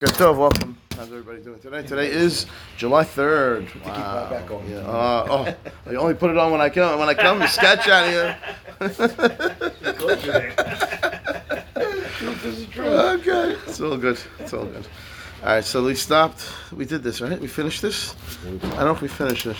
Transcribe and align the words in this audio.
Good 0.00 0.14
Tov, 0.14 0.38
welcome. 0.38 0.78
How's 0.96 1.08
everybody 1.08 1.42
doing 1.42 1.60
today? 1.60 1.82
Today 1.82 2.10
is 2.10 2.46
July 2.78 3.04
third. 3.04 3.68
Wow. 3.84 4.62
Yeah. 4.66 4.76
Uh, 4.78 5.26
oh, 5.28 5.54
I 5.86 5.94
only 5.96 6.14
put 6.14 6.30
it 6.30 6.38
on 6.38 6.50
when 6.50 6.62
I 6.62 6.70
come. 6.70 6.98
When 6.98 7.10
I 7.10 7.12
come, 7.12 7.46
sketch 7.48 7.86
out 7.86 8.08
here. 8.08 8.34
okay, 8.80 8.96
it's 13.66 13.78
all 13.82 13.98
good. 13.98 14.18
It's 14.38 14.54
all 14.54 14.64
good. 14.64 14.86
All 15.42 15.48
right, 15.48 15.62
so 15.62 15.84
we 15.84 15.94
stopped. 15.94 16.48
We 16.72 16.86
did 16.86 17.02
this, 17.02 17.20
right? 17.20 17.38
We 17.38 17.46
finished 17.46 17.82
this. 17.82 18.16
I 18.46 18.56
don't 18.56 18.78
know 18.78 18.92
if 18.92 19.02
we 19.02 19.08
finished 19.08 19.44
it. 19.44 19.56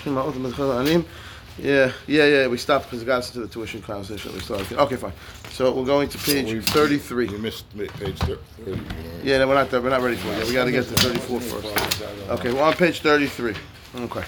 Yeah, 1.58 1.92
yeah, 2.06 2.24
yeah. 2.26 2.46
We 2.46 2.56
stopped 2.56 2.86
because 2.86 3.02
it 3.02 3.04
got 3.06 3.18
us 3.18 3.28
into 3.34 3.40
the 3.46 3.52
tuition 3.52 3.82
conversation. 3.82 4.32
We 4.32 4.40
started. 4.40 4.72
Okay, 4.72 4.96
fine. 4.96 5.12
So 5.50 5.72
we're 5.74 5.84
going 5.84 6.08
to 6.08 6.18
page 6.18 6.52
We- 6.52 6.60
thirty-three. 6.60 7.26
We 7.28 7.38
missed 7.38 7.66
page 7.76 8.16
thir- 8.18 8.38
thirty. 8.58 8.70
you 8.70 8.76
know. 8.76 8.82
Yeah, 9.22 9.38
no, 9.38 9.48
we're 9.48 9.54
not 9.54 9.70
there. 9.70 9.80
We're 9.82 9.90
not 9.90 10.00
ready 10.00 10.16
for 10.16 10.28
it 10.32 10.38
yet. 10.38 10.46
We 10.46 10.52
got 10.54 10.64
to 10.64 10.72
get 10.72 10.84
to 10.86 10.94
34 10.94 11.40
first. 11.40 12.02
Okay, 12.30 12.52
we're 12.52 12.62
on 12.62 12.72
page 12.74 13.00
33. 13.00 13.54
Okay. 13.96 14.24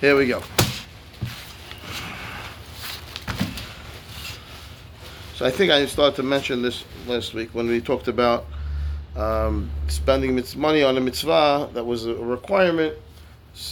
Here 0.00 0.16
we 0.16 0.28
go. 0.28 0.42
So 5.34 5.46
I 5.46 5.50
think 5.50 5.70
I 5.72 5.86
started 5.86 6.16
to 6.16 6.22
mention 6.22 6.62
this 6.62 6.84
last 7.06 7.32
week 7.34 7.50
when 7.54 7.66
we 7.68 7.80
talked 7.80 8.08
about 8.08 8.46
um, 9.16 9.70
spending 9.88 10.36
mitz- 10.36 10.56
money 10.56 10.82
on 10.82 10.96
a 10.96 11.00
mitzvah 11.00 11.70
that 11.74 11.84
was 11.84 12.06
a 12.06 12.14
requirement, 12.14 12.94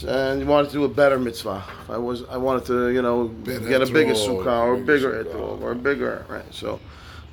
and 0.06 0.40
you 0.40 0.46
wanted 0.46 0.68
to 0.68 0.74
do 0.74 0.84
a 0.84 0.88
better 0.88 1.18
mitzvah. 1.18 1.62
I 1.88 1.98
was, 1.98 2.22
I 2.30 2.36
wanted 2.36 2.64
to, 2.66 2.88
you 2.90 3.02
know, 3.02 3.28
Better 3.28 3.60
get 3.68 3.82
a 3.82 3.86
bigger 3.86 4.14
etrog, 4.14 4.44
sukkah 4.44 4.60
or 4.66 4.74
a 4.74 4.76
bigger 4.78 5.10
bigger 5.10 5.24
sukkah. 5.24 5.34
etrog 5.34 5.60
or 5.62 5.72
a 5.72 5.74
bigger, 5.74 6.24
right? 6.28 6.44
So 6.54 6.80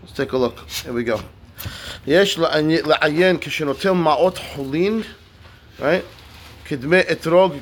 let's 0.01 0.13
take 0.13 0.31
a 0.33 0.37
look. 0.37 0.57
Here 0.83 0.93
we 0.93 1.03
go. 1.03 1.19
יש 2.07 2.37
לעני- 2.39 2.81
לעיין 2.81 3.37
כשנוטל 3.41 3.91
מעות 3.91 4.37
חולין, 4.37 5.01
right? 5.79 6.03
כדמי 6.65 6.99
אתרוג 7.11 7.53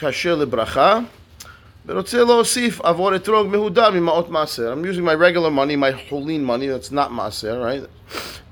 כשר 0.00 0.34
לברכה, 0.34 0.98
ורוצה 1.86 2.18
להוסיף 2.24 2.80
עבור 2.80 3.16
אתרוג 3.16 3.46
מהודר 3.46 3.90
ממעות 3.90 4.28
מעשר. 4.30 4.72
I'm 4.72 4.84
using 4.84 5.04
my 5.04 5.14
regular 5.14 5.50
money, 5.50 5.76
my 5.76 5.92
חולין 6.10 6.44
money, 6.46 6.66
that's 6.68 6.92
not 6.92 7.10
מעשר, 7.10 7.60
right? 7.62 7.86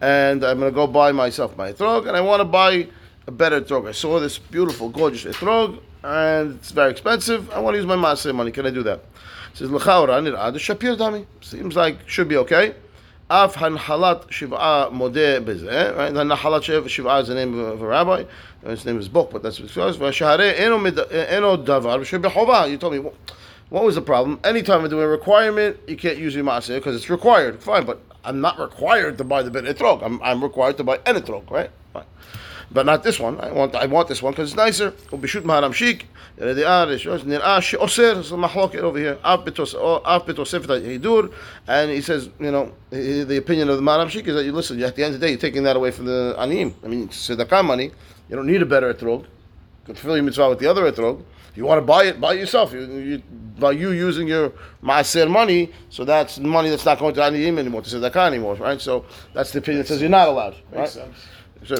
And 0.00 0.44
I'm 0.44 0.58
going 0.58 0.72
to 0.72 0.74
go 0.74 0.86
buy 0.86 1.12
myself 1.12 1.56
my 1.56 1.72
etrog, 1.72 2.08
and 2.08 2.16
I 2.16 2.20
want 2.20 2.40
to 2.40 2.44
buy 2.44 2.86
a 3.27 3.31
better 3.31 3.61
etrog. 3.61 3.87
I 3.87 3.91
saw 3.91 4.19
this 4.19 4.37
beautiful, 4.37 4.89
gorgeous 4.89 5.35
etrog, 5.35 5.79
and 6.03 6.55
it's 6.55 6.71
very 6.71 6.91
expensive. 6.91 7.51
I 7.51 7.59
want 7.59 7.73
to 7.73 7.77
use 7.77 7.85
my 7.85 7.95
maaser 7.95 8.33
money. 8.33 8.51
Can 8.51 8.65
I 8.65 8.69
do 8.71 8.83
that? 8.83 8.99
It 9.51 9.57
says 9.57 9.69
l'chaura 9.69 10.21
nirad 10.21 10.53
shapir 10.55 10.97
dami. 10.97 11.25
Seems 11.41 11.75
like 11.75 12.07
should 12.07 12.29
be 12.29 12.37
okay. 12.37 12.73
Af 13.29 13.55
hanhalat 13.55 14.27
shiv'a 14.29 14.91
modeh 14.91 15.43
bezeh. 15.43 15.97
Right, 15.97 16.13
hanhalat 16.13 16.63
shiv'a 16.63 17.21
is 17.21 17.27
the 17.27 17.35
name 17.35 17.59
of 17.59 17.81
a 17.81 17.85
rabbi. 17.85 18.23
Uh, 18.65 18.69
his 18.69 18.85
name 18.85 18.97
is 18.97 19.09
Bok, 19.09 19.31
but 19.31 19.43
that's 19.43 19.59
what 19.59 19.65
it's 19.65 19.73
called. 19.73 19.95
Shahare 20.13 20.57
eno 20.57 20.77
eno 20.77 21.57
davar 21.57 21.99
shebehova. 21.99 22.71
You 22.71 22.77
told 22.77 22.93
me. 22.93 23.11
What 23.69 23.83
was 23.83 23.95
the 23.95 24.01
problem? 24.01 24.39
Anytime 24.45 24.85
I 24.85 24.87
do 24.87 25.01
a 25.01 25.07
requirement, 25.09 25.77
you 25.89 25.97
can't 25.97 26.17
use 26.17 26.33
your 26.33 26.45
maaser 26.45 26.75
because 26.75 26.95
it's 26.95 27.09
required. 27.09 27.61
Fine, 27.61 27.85
but 27.85 28.01
I'm 28.23 28.39
not 28.39 28.57
required 28.57 29.17
to 29.17 29.25
buy 29.25 29.43
the 29.43 29.51
better 29.51 29.73
etrog. 29.73 30.03
I'm, 30.03 30.23
I'm 30.23 30.41
required 30.41 30.77
to 30.77 30.85
buy 30.85 31.01
an 31.05 31.17
etrog, 31.17 31.51
right? 31.51 31.69
Fine 31.91 32.05
but 32.71 32.85
not 32.85 33.03
this 33.03 33.19
one. 33.19 33.39
I 33.39 33.51
want 33.51 33.75
I 33.75 33.85
want 33.85 34.07
this 34.07 34.21
one 34.21 34.33
because 34.33 34.51
it's 34.51 34.57
nicer. 34.57 34.91
Ubishut 34.91 35.43
Maharam 35.43 35.71
Schick, 35.71 36.03
Nirash 36.37 37.79
Oser, 37.79 38.23
so 38.23 38.35
Mahloket 38.35 38.81
over 38.81 38.99
here, 38.99 39.17
Av 39.23 39.45
Betosefta 39.45 40.81
Hidur, 40.81 41.33
and 41.67 41.91
he 41.91 42.01
says, 42.01 42.29
you 42.39 42.51
know, 42.51 42.71
the 42.89 43.37
opinion 43.37 43.69
of 43.69 43.77
the 43.77 43.83
Maharam 43.83 44.07
Schick 44.07 44.27
is 44.27 44.35
that 44.35 44.43
you 44.43 44.51
listen, 44.51 44.81
at 44.83 44.95
the 44.95 45.03
end 45.03 45.15
of 45.15 45.19
the 45.19 45.25
day, 45.25 45.31
you're 45.31 45.39
taking 45.39 45.63
that 45.63 45.75
away 45.75 45.91
from 45.91 46.05
the 46.05 46.35
Anim. 46.37 46.75
I 46.83 46.87
mean, 46.87 47.07
Tzedakah 47.07 47.65
money, 47.65 47.91
you 48.29 48.35
don't 48.35 48.47
need 48.47 48.61
a 48.61 48.65
better 48.65 48.93
etrog. 48.93 49.25
Fulfill 49.85 50.15
your 50.17 50.23
mitzvah 50.23 50.49
with 50.49 50.59
the 50.59 50.67
other 50.67 50.91
etrog. 50.91 51.23
You 51.55 51.65
want 51.65 51.79
to 51.79 51.85
buy 51.85 52.03
it, 52.03 52.21
buy 52.21 52.33
it 52.33 52.39
yourself. 52.39 52.71
You, 52.73 52.81
you, 52.81 53.23
by 53.57 53.71
you 53.71 53.91
using 53.91 54.27
your 54.27 54.51
maaser 54.83 55.27
money, 55.27 55.71
so 55.89 56.05
that's 56.05 56.37
money 56.37 56.69
that's 56.69 56.85
not 56.85 56.99
going 56.99 57.15
to 57.15 57.23
anim 57.23 57.57
anymore, 57.57 57.81
to 57.81 57.89
Tzedakah 57.95 58.27
anymore, 58.27 58.55
right? 58.55 58.79
So 58.79 59.05
that's 59.33 59.51
the 59.53 59.59
opinion 59.59 59.81
that 59.81 59.87
says 59.87 60.01
you're 60.01 60.09
not 60.09 60.27
allowed. 60.27 60.55
Right? 60.71 60.81
Makes 60.81 60.91
sense 60.91 61.15
says 61.66 61.74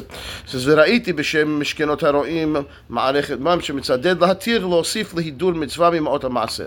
וראיתי 0.65 1.13
בשם 1.13 1.61
משכנות 1.61 2.03
הרועים 2.03 2.57
מערכת 2.89 3.39
מם 3.41 3.61
שמצדד 3.61 4.21
להתיר 4.25 4.67
להוסיף 4.67 5.15
להידור 5.15 5.53
מצווה 5.53 5.91
ממעות 5.91 6.25
המעשר. 6.25 6.67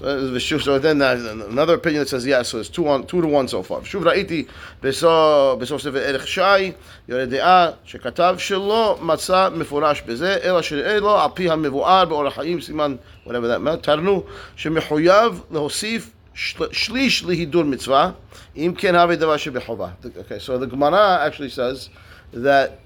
So, 0.00 0.04
ושוב, 0.34 0.60
so 0.60 0.78
then 0.78 0.98
there's 0.98 1.24
another 1.50 1.74
opinion 1.74 2.00
that 2.04 2.08
says 2.08 2.24
yes, 2.24 2.48
so 2.48 2.58
it's 2.58 2.68
two, 2.68 2.86
on, 2.88 3.04
two 3.04 3.20
to 3.20 3.26
one 3.26 3.48
so 3.48 3.62
far. 3.64 3.84
שוב 3.84 4.06
ראיתי 4.06 4.44
בסוף 4.82 5.58
בסוף 5.58 5.82
ספר 5.82 5.98
ערך 5.98 6.28
שי, 6.28 6.72
יורה 7.08 7.24
דעה 7.26 7.70
שכתב 7.84 8.34
שלא 8.38 8.98
מצא 9.02 9.48
מפורש 9.54 10.02
בזה, 10.06 10.36
אלא 10.42 10.62
שנראה 10.62 11.00
לו 11.00 11.18
על 11.20 11.28
פי 11.34 11.50
המבואר 11.50 12.04
באורח 12.04 12.34
חיים, 12.34 12.60
סימן, 12.60 12.96
whatever 13.26 13.30
that 13.30 13.66
meant, 13.66 13.76
תרנו, 13.82 14.22
שמחויב 14.56 15.40
להוסיף 15.50 16.10
של- 16.34 16.64
שליש 16.72 17.24
להידור 17.24 17.62
מצווה, 17.64 18.10
אם 18.56 18.72
כן 18.78 18.94
הווה 18.94 19.16
דבר 19.16 19.36
שבחובה. 19.36 19.88
Okay, 20.04 20.38
so 20.46 20.58
the 20.58 20.66
Gemara 20.74 21.26
actually 21.28 21.50
says 21.50 21.88
that 22.33 22.79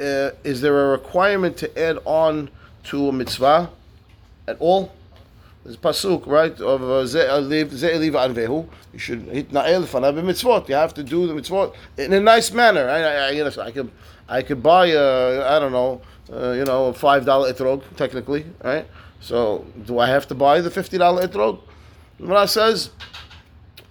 uh, 0.00 0.30
is 0.44 0.60
there 0.60 0.88
a 0.88 0.88
requirement 0.90 1.56
to 1.58 1.78
add 1.78 1.98
on 2.04 2.50
to 2.84 3.08
a 3.08 3.12
mitzvah 3.12 3.70
at 4.46 4.56
all? 4.58 4.92
There's 5.64 5.76
pasuk 5.76 6.26
right 6.26 6.58
of 6.60 6.82
uh, 6.82 7.06
ze 7.06 7.18
eliv 7.18 7.72
ze 7.72 7.88
eliv 7.88 8.12
anvehu. 8.12 8.68
You 8.92 8.98
should 8.98 9.26
hitna'el 9.26 9.84
fanav 9.84 10.14
mitzvot. 10.22 10.68
You 10.68 10.76
have 10.76 10.94
to 10.94 11.02
do 11.02 11.26
the 11.26 11.32
mitzvot 11.32 11.74
in 11.98 12.12
a 12.12 12.20
nice 12.20 12.52
manner. 12.52 12.88
I, 12.88 13.02
I, 13.02 13.30
you 13.30 13.42
know, 13.42 13.50
I 13.60 13.70
could 13.72 13.90
I 14.28 14.42
could 14.42 14.62
buy 14.62 14.84
I 14.84 15.58
don't 15.58 15.72
know 15.72 16.00
uh, 16.32 16.52
you 16.52 16.64
know 16.64 16.86
a 16.86 16.92
five 16.92 17.24
dollar 17.24 17.52
etrog 17.52 17.82
technically 17.96 18.46
right. 18.62 18.86
So 19.20 19.66
do 19.86 19.98
I 19.98 20.06
have 20.06 20.28
to 20.28 20.34
buy 20.34 20.60
the 20.60 20.70
fifty 20.70 20.98
dollar 20.98 21.26
etrog? 21.26 21.60
When 22.18 22.46
says 22.46 22.90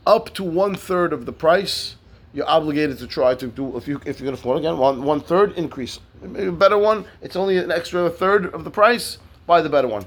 up 0.08 0.34
to 0.36 0.44
one 0.44 0.76
third 0.76 1.14
of 1.14 1.26
the 1.26 1.34
price, 1.34 1.96
you're 2.36 2.48
obligated 2.48 3.00
to 3.00 3.08
try 3.08 3.34
to 3.34 3.48
do 3.48 3.78
if 3.78 3.88
you 3.88 4.00
if 4.06 4.20
you're 4.20 4.26
going 4.26 4.36
to 4.36 4.42
afford 4.42 4.60
again 4.60 4.78
one 4.78 5.02
one 5.04 5.22
third 5.22 5.54
increase. 5.54 6.00
Maybe 6.22 6.48
a 6.48 6.52
better 6.52 6.78
one, 6.78 7.06
it's 7.22 7.38
only 7.38 7.58
an 7.58 7.72
extra 7.72 8.10
third 8.10 8.54
of 8.54 8.64
the 8.66 8.70
price. 8.70 9.20
Buy 9.48 9.62
the 9.62 9.70
better 9.70 9.88
one. 9.88 10.06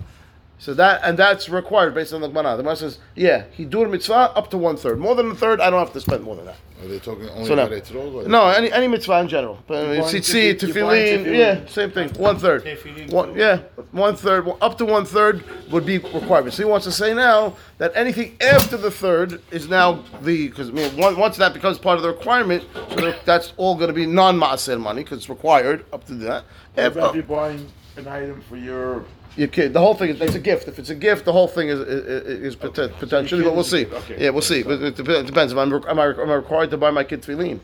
So 0.60 0.74
that 0.74 1.00
and 1.04 1.16
that's 1.16 1.48
required 1.48 1.94
based 1.94 2.12
on 2.12 2.20
the 2.20 2.26
Gemara. 2.28 2.56
The 2.56 2.62
Gemara 2.64 2.76
says, 2.76 2.98
yeah, 3.14 3.44
he 3.52 3.64
do 3.64 3.84
a 3.84 3.88
mitzvah 3.88 4.32
up 4.36 4.50
to 4.50 4.58
one 4.58 4.76
third. 4.76 4.98
More 4.98 5.14
than 5.14 5.30
a 5.30 5.34
third, 5.34 5.60
I 5.60 5.70
don't 5.70 5.78
have 5.78 5.92
to 5.92 6.00
spend 6.00 6.24
more 6.24 6.34
than 6.34 6.46
that. 6.46 6.56
Are 6.82 6.86
they 6.88 6.98
talking 6.98 7.28
only 7.30 7.44
So 7.46 7.52
about 7.54 7.70
etrog? 7.70 8.26
no, 8.26 8.48
any 8.48 8.70
any 8.72 8.88
mitzvah 8.88 9.20
in 9.20 9.28
general. 9.28 9.58
But 9.68 9.94
You're 9.96 10.04
tzitzit, 10.04 10.54
tefillin- 10.60 10.74
you're 10.74 10.86
buying 10.86 11.18
tefillin, 11.18 11.24
tefillin. 11.26 11.38
yeah, 11.64 11.66
same 11.68 11.90
thing. 11.92 12.08
One 12.14 12.38
third. 12.38 12.64
One, 13.10 13.34
yeah, 13.36 13.58
one 13.92 14.16
third. 14.16 14.46
well, 14.46 14.58
Up 14.60 14.78
to 14.78 14.84
one 14.84 15.04
third 15.04 15.44
would 15.70 15.86
be 15.86 15.98
requirement. 15.98 16.54
So 16.54 16.64
he 16.64 16.68
wants 16.68 16.86
to 16.86 16.92
say 16.92 17.14
now 17.14 17.56
that 17.78 17.92
anything 17.94 18.36
after 18.40 18.76
the 18.76 18.90
third 18.90 19.40
is 19.52 19.68
now 19.68 20.02
the 20.22 20.48
because 20.48 20.70
I 20.70 20.72
mean, 20.72 20.96
one- 20.96 21.16
once 21.16 21.36
that 21.36 21.52
becomes 21.54 21.78
part 21.78 21.96
of 21.98 22.02
the 22.02 22.08
requirement, 22.10 22.64
so 22.96 23.14
that's 23.24 23.52
all 23.56 23.74
going 23.76 23.88
to 23.88 23.94
be 23.94 24.06
non-maaser 24.06 24.80
money 24.80 25.02
because 25.04 25.18
it's 25.18 25.28
required 25.28 25.84
up 25.92 26.04
to 26.06 26.14
that. 26.16 26.44
What 26.74 26.84
If- 26.86 26.96
uh, 26.96 26.98
about 27.00 27.08
if 27.10 27.14
you're 27.16 27.36
buying 27.36 27.66
an 27.96 28.06
item 28.06 28.40
for 28.48 28.56
your 28.56 29.04
your 29.36 29.48
kid. 29.48 29.72
The 29.72 29.80
whole 29.80 29.94
thing 29.94 30.10
is 30.10 30.20
it's 30.20 30.34
a 30.34 30.40
gift. 30.40 30.68
If 30.68 30.78
it's 30.78 30.90
a 30.90 30.94
gift, 30.94 31.24
the 31.24 31.32
whole 31.32 31.48
thing 31.48 31.68
is 31.68 31.80
is, 31.80 32.54
is 32.54 32.56
poten- 32.56 32.92
potentially. 32.98 33.42
kid 33.42 33.48
But 33.48 33.54
we'll 33.54 33.64
see. 33.64 33.86
okay. 33.86 34.24
Yeah, 34.24 34.30
we'll 34.30 34.42
see. 34.42 34.62
But 34.62 34.82
it 34.82 34.96
depends. 34.96 35.52
If 35.52 35.58
I, 35.58 35.62
am 35.62 35.72
am 35.72 35.98
I 35.98 36.06
am 36.06 36.30
I 36.30 36.34
required 36.34 36.70
to 36.70 36.76
buy 36.76 36.90
my 36.90 37.04
kid 37.04 37.22
tefillin? 37.22 37.60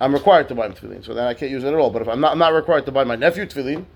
I'm 0.00 0.12
required 0.12 0.48
to 0.48 0.54
buy 0.54 0.66
him 0.66 0.74
tefillin, 0.74 1.04
so 1.04 1.14
then 1.14 1.26
I 1.26 1.34
can't 1.34 1.50
use 1.50 1.64
it 1.64 1.68
at 1.68 1.74
all. 1.74 1.90
But 1.90 2.02
if 2.02 2.08
I'm 2.08 2.20
not, 2.20 2.32
I'm 2.32 2.38
not 2.38 2.52
required 2.52 2.84
to 2.86 2.92
buy 2.92 3.04
my 3.04 3.16
nephew 3.16 3.46
tefillin, 3.46 3.86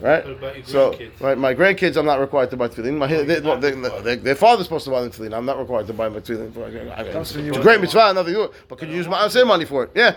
right? 0.00 0.24
What 0.24 0.32
about 0.36 0.56
your 0.56 0.66
So, 0.66 0.98
right, 1.20 1.38
my 1.38 1.54
grandkids, 1.54 1.96
I'm 1.96 2.04
not 2.04 2.20
required 2.20 2.50
to 2.50 2.56
buy 2.56 2.68
tefillin. 2.68 2.98
My 2.98 3.06
they, 3.06 3.40
well, 3.40 3.58
they, 3.58 3.70
they, 4.02 4.16
their 4.16 4.34
father's 4.34 4.66
supposed 4.66 4.84
to 4.84 4.90
buy 4.90 5.00
them 5.00 5.10
tefillin. 5.10 5.34
I'm 5.34 5.46
not 5.46 5.58
required 5.58 5.86
to 5.86 5.94
buy 5.94 6.08
my 6.10 6.20
tefillin. 6.20 6.52
For, 6.52 6.64
I 6.66 6.70
mean, 6.70 7.16
it's 7.16 7.34
a 7.34 7.62
great 7.62 7.80
mitzvah, 7.80 8.12
nothing 8.12 8.34
to 8.34 8.48
do. 8.48 8.54
But 8.68 8.78
can 8.78 8.90
you 8.90 8.96
use 8.96 9.08
my 9.08 9.26
say 9.28 9.42
money 9.42 9.64
for 9.64 9.84
it? 9.84 9.90
Yeah. 9.94 10.16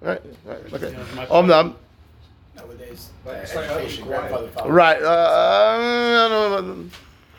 Right. 0.00 0.20
Right. 0.44 0.72
Okay. 0.72 0.96
my 1.14 1.76
Omnam. 3.26 3.32
Nowadays, 3.34 3.52
by 3.54 3.62
education, 3.64 4.04
grandfather, 4.06 4.48
father. 4.48 4.72
Right. 4.72 5.02
Uh, 5.02 6.26
I 6.26 6.28
don't 6.28 6.78
know. 6.78 6.84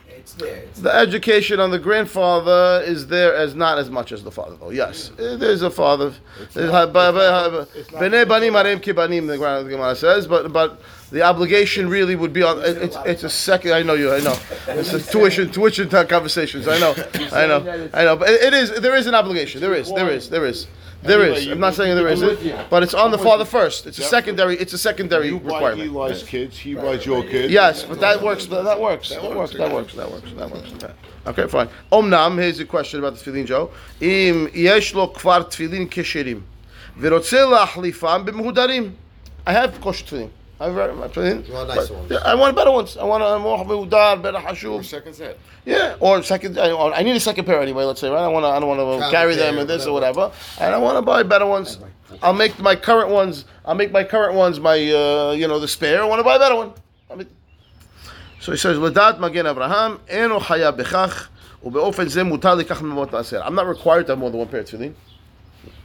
It's 0.09 0.33
there. 0.35 0.55
It's 0.55 0.79
The 0.79 0.93
education 0.95 1.59
on 1.59 1.71
the 1.71 1.79
grandfather 1.79 2.81
is 2.85 3.07
there 3.07 3.35
as 3.35 3.55
not 3.55 3.77
as 3.77 3.89
much 3.89 4.11
as 4.13 4.23
the 4.23 4.31
father, 4.31 4.55
though. 4.59 4.69
Yes, 4.69 5.11
Eh, 5.19 5.35
there's 5.35 5.61
a 5.63 5.69
father. 5.69 6.13
There's 6.53 6.71
ha- 6.71 6.85
ba- 6.85 7.11
ba- 7.11 7.65
ha- 7.91 7.99
Bnei 7.99 8.25
banim 8.27 8.53
harem 8.53 8.79
ki 8.79 8.93
banim, 8.93 9.27
the 9.27 9.37
Gemara- 9.37 9.95
says, 9.97 10.25
but 10.25 10.53
but 10.53 10.79
the 11.11 11.21
obligation 11.23 11.89
really 11.89 12.15
would 12.15 12.31
be 12.31 12.41
on. 12.41 12.59
it- 12.59 12.77
It's 12.77 12.97
it's 13.05 13.23
a 13.23 13.29
second. 13.29 13.73
I 13.73 13.81
know 13.83 13.95
you. 13.95 14.13
I 14.13 14.21
know. 14.21 14.37
It's 14.69 14.93
a 14.93 15.01
tuition 15.01 15.51
tuition 15.51 15.89
type 15.89 16.07
conversations. 16.07 16.69
I 16.69 16.79
know. 16.79 16.95
I 17.33 17.45
know. 17.45 17.89
I 17.93 18.03
know. 18.05 18.15
But 18.15 18.29
it 18.29 18.41
it 18.43 18.53
is. 18.53 18.71
There 18.79 18.95
is 18.95 19.07
an 19.07 19.15
obligation. 19.15 19.59
There 19.59 19.73
is. 19.73 19.91
There 19.91 20.09
is. 20.09 20.29
There 20.29 20.45
is. 20.45 20.67
There 20.67 20.71
there 21.03 21.23
is. 21.23 21.47
I'm 21.47 21.59
not 21.59 21.75
saying 21.75 21.95
there 21.95 22.07
isn't, 22.07 22.69
but 22.69 22.83
it's 22.83 22.93
on 22.93 23.11
the 23.11 23.17
father 23.17 23.45
first. 23.45 23.85
It's 23.85 23.99
a 23.99 24.03
secondary. 24.03 24.55
It's 24.57 24.73
a 24.73 24.77
secondary 24.77 25.27
you 25.27 25.37
requirement. 25.37 25.83
You 25.83 25.93
buy 25.93 26.07
Eli's 26.07 26.23
kids. 26.23 26.57
He 26.57 26.75
writes 26.75 26.85
buys 26.97 27.05
your 27.05 27.23
kids. 27.23 27.51
Yes, 27.51 27.83
but 27.83 27.99
that 27.99 28.21
works. 28.21 28.45
That 28.45 28.79
works. 28.79 29.09
That 29.09 29.21
works. 29.35 29.53
That 29.53 29.71
works. 29.71 29.93
That 29.93 30.11
works. 30.11 30.31
That 30.33 30.51
works. 30.51 30.71
Okay, 31.25 31.47
fine. 31.47 31.69
Omnam, 31.91 32.37
here's 32.37 32.59
a 32.59 32.65
question 32.65 32.99
about 32.99 33.15
the 33.15 33.31
tefillin, 33.31 33.45
Joe. 33.45 33.71
Im 34.01 34.49
yesh 34.53 34.93
lo 34.93 35.07
kvar 35.07 35.45
tefillin 35.45 35.89
kesherim, 35.89 36.43
v'rotze 36.99 37.45
lahlifam 37.47 38.25
b'mehudarim. 38.25 38.93
I 39.45 39.53
have 39.53 39.79
kosher 39.79 40.05
tefillin. 40.05 40.29
I 40.59 40.69
very- 40.69 40.93
my 40.93 41.07
tefillin. 41.07 41.47
You 41.47 41.53
want 41.53 41.69
nicer 41.69 41.93
but- 41.93 42.09
ones. 42.09 42.23
I 42.25 42.35
want 42.35 42.55
better 42.55 42.71
ones. 42.71 42.97
I 42.97 43.03
want 43.03 43.23
a 43.23 43.39
more 43.39 43.57
mehudar, 43.65 44.21
better 44.21 44.37
hashuv. 44.37 44.85
seconds 44.85 45.17
that. 45.17 45.37
Yeah, 45.65 45.95
or 45.99 46.21
second. 46.23 46.57
I, 46.57 46.71
or 46.71 46.93
I 46.93 47.03
need 47.03 47.15
a 47.15 47.19
second 47.19 47.45
pair 47.45 47.61
anyway. 47.61 47.83
Let's 47.85 48.01
say, 48.01 48.09
right? 48.09 48.23
I 48.23 48.27
want 48.27 48.43
to. 48.43 48.49
I 48.49 48.59
don't 48.59 48.69
want 48.69 49.01
to 49.01 49.09
carry 49.11 49.35
them 49.35 49.57
and 49.57 49.69
this 49.69 49.85
or 49.85 49.93
whatever. 49.93 50.31
And 50.59 50.73
I 50.73 50.77
want 50.77 50.97
to 50.97 51.01
buy 51.01 51.23
better 51.23 51.45
ones. 51.45 51.79
I'll 52.21 52.33
make 52.33 52.59
my 52.59 52.75
current 52.75 53.09
ones. 53.09 53.45
I'll 53.65 53.75
make 53.75 53.91
my 53.91 54.03
current 54.03 54.35
ones 54.35 54.59
my, 54.59 54.73
uh, 54.75 55.31
you 55.31 55.47
know, 55.47 55.59
the 55.59 55.67
spare. 55.67 56.01
I 56.01 56.05
want 56.05 56.19
to 56.19 56.23
buy 56.23 56.35
a 56.35 56.39
better 56.39 56.55
one. 56.55 56.73
I'll 57.09 57.17
make- 57.17 57.27
so 58.39 58.51
he 58.51 58.57
says, 58.57 58.77
"Ledat 58.77 59.19
magen 59.19 59.45
Avraham 59.45 59.99
eno 60.09 60.39
chaya 60.39 60.71
bechach 60.77 61.27
ubeofen 61.65 62.09
ze 62.09 62.21
mutar 62.21 62.61
likach 62.61 62.81
memot. 62.81 63.41
I'm 63.45 63.55
not 63.55 63.67
required 63.67 64.05
to 64.07 64.11
have 64.11 64.19
more 64.19 64.29
than 64.29 64.39
one 64.39 64.47
pair 64.49 64.59
of 64.59 64.67
tefillin. 64.67 64.93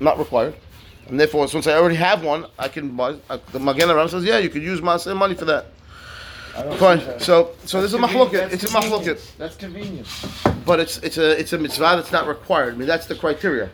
Not 0.00 0.18
required. 0.18 0.54
And 1.08 1.18
therefore, 1.18 1.48
since 1.48 1.66
I 1.66 1.72
already 1.72 1.96
have 1.96 2.22
one, 2.22 2.46
I 2.58 2.68
can 2.68 2.90
buy. 2.96 3.16
Uh, 3.30 3.38
the 3.52 3.58
Magen 3.58 3.88
Avraham 3.88 4.10
says, 4.10 4.24
"Yeah, 4.24 4.38
you 4.38 4.50
could 4.50 4.62
use 4.62 4.80
maaser 4.80 5.16
money 5.16 5.34
for 5.34 5.46
that." 5.46 5.66
Fine. 6.78 7.20
So, 7.20 7.50
so 7.64 7.78
there's 7.78 7.94
a 7.94 7.98
That's 7.98 8.12
machloket. 8.12 8.30
convenient. 8.30 8.52
It's 8.52 8.64
a 8.64 8.72
That's 8.72 8.86
machloket. 8.86 9.36
That's 9.38 9.56
convenient. 9.56 10.06
But 10.66 10.80
it's 10.80 10.98
it's 10.98 11.16
a 11.16 11.38
it's 11.38 11.52
a 11.52 11.58
mitzvah 11.58 11.94
that's 11.96 12.10
not 12.12 12.26
required. 12.26 12.74
I 12.74 12.76
mean 12.76 12.88
that's 12.88 13.06
the 13.06 13.14
criteria. 13.14 13.70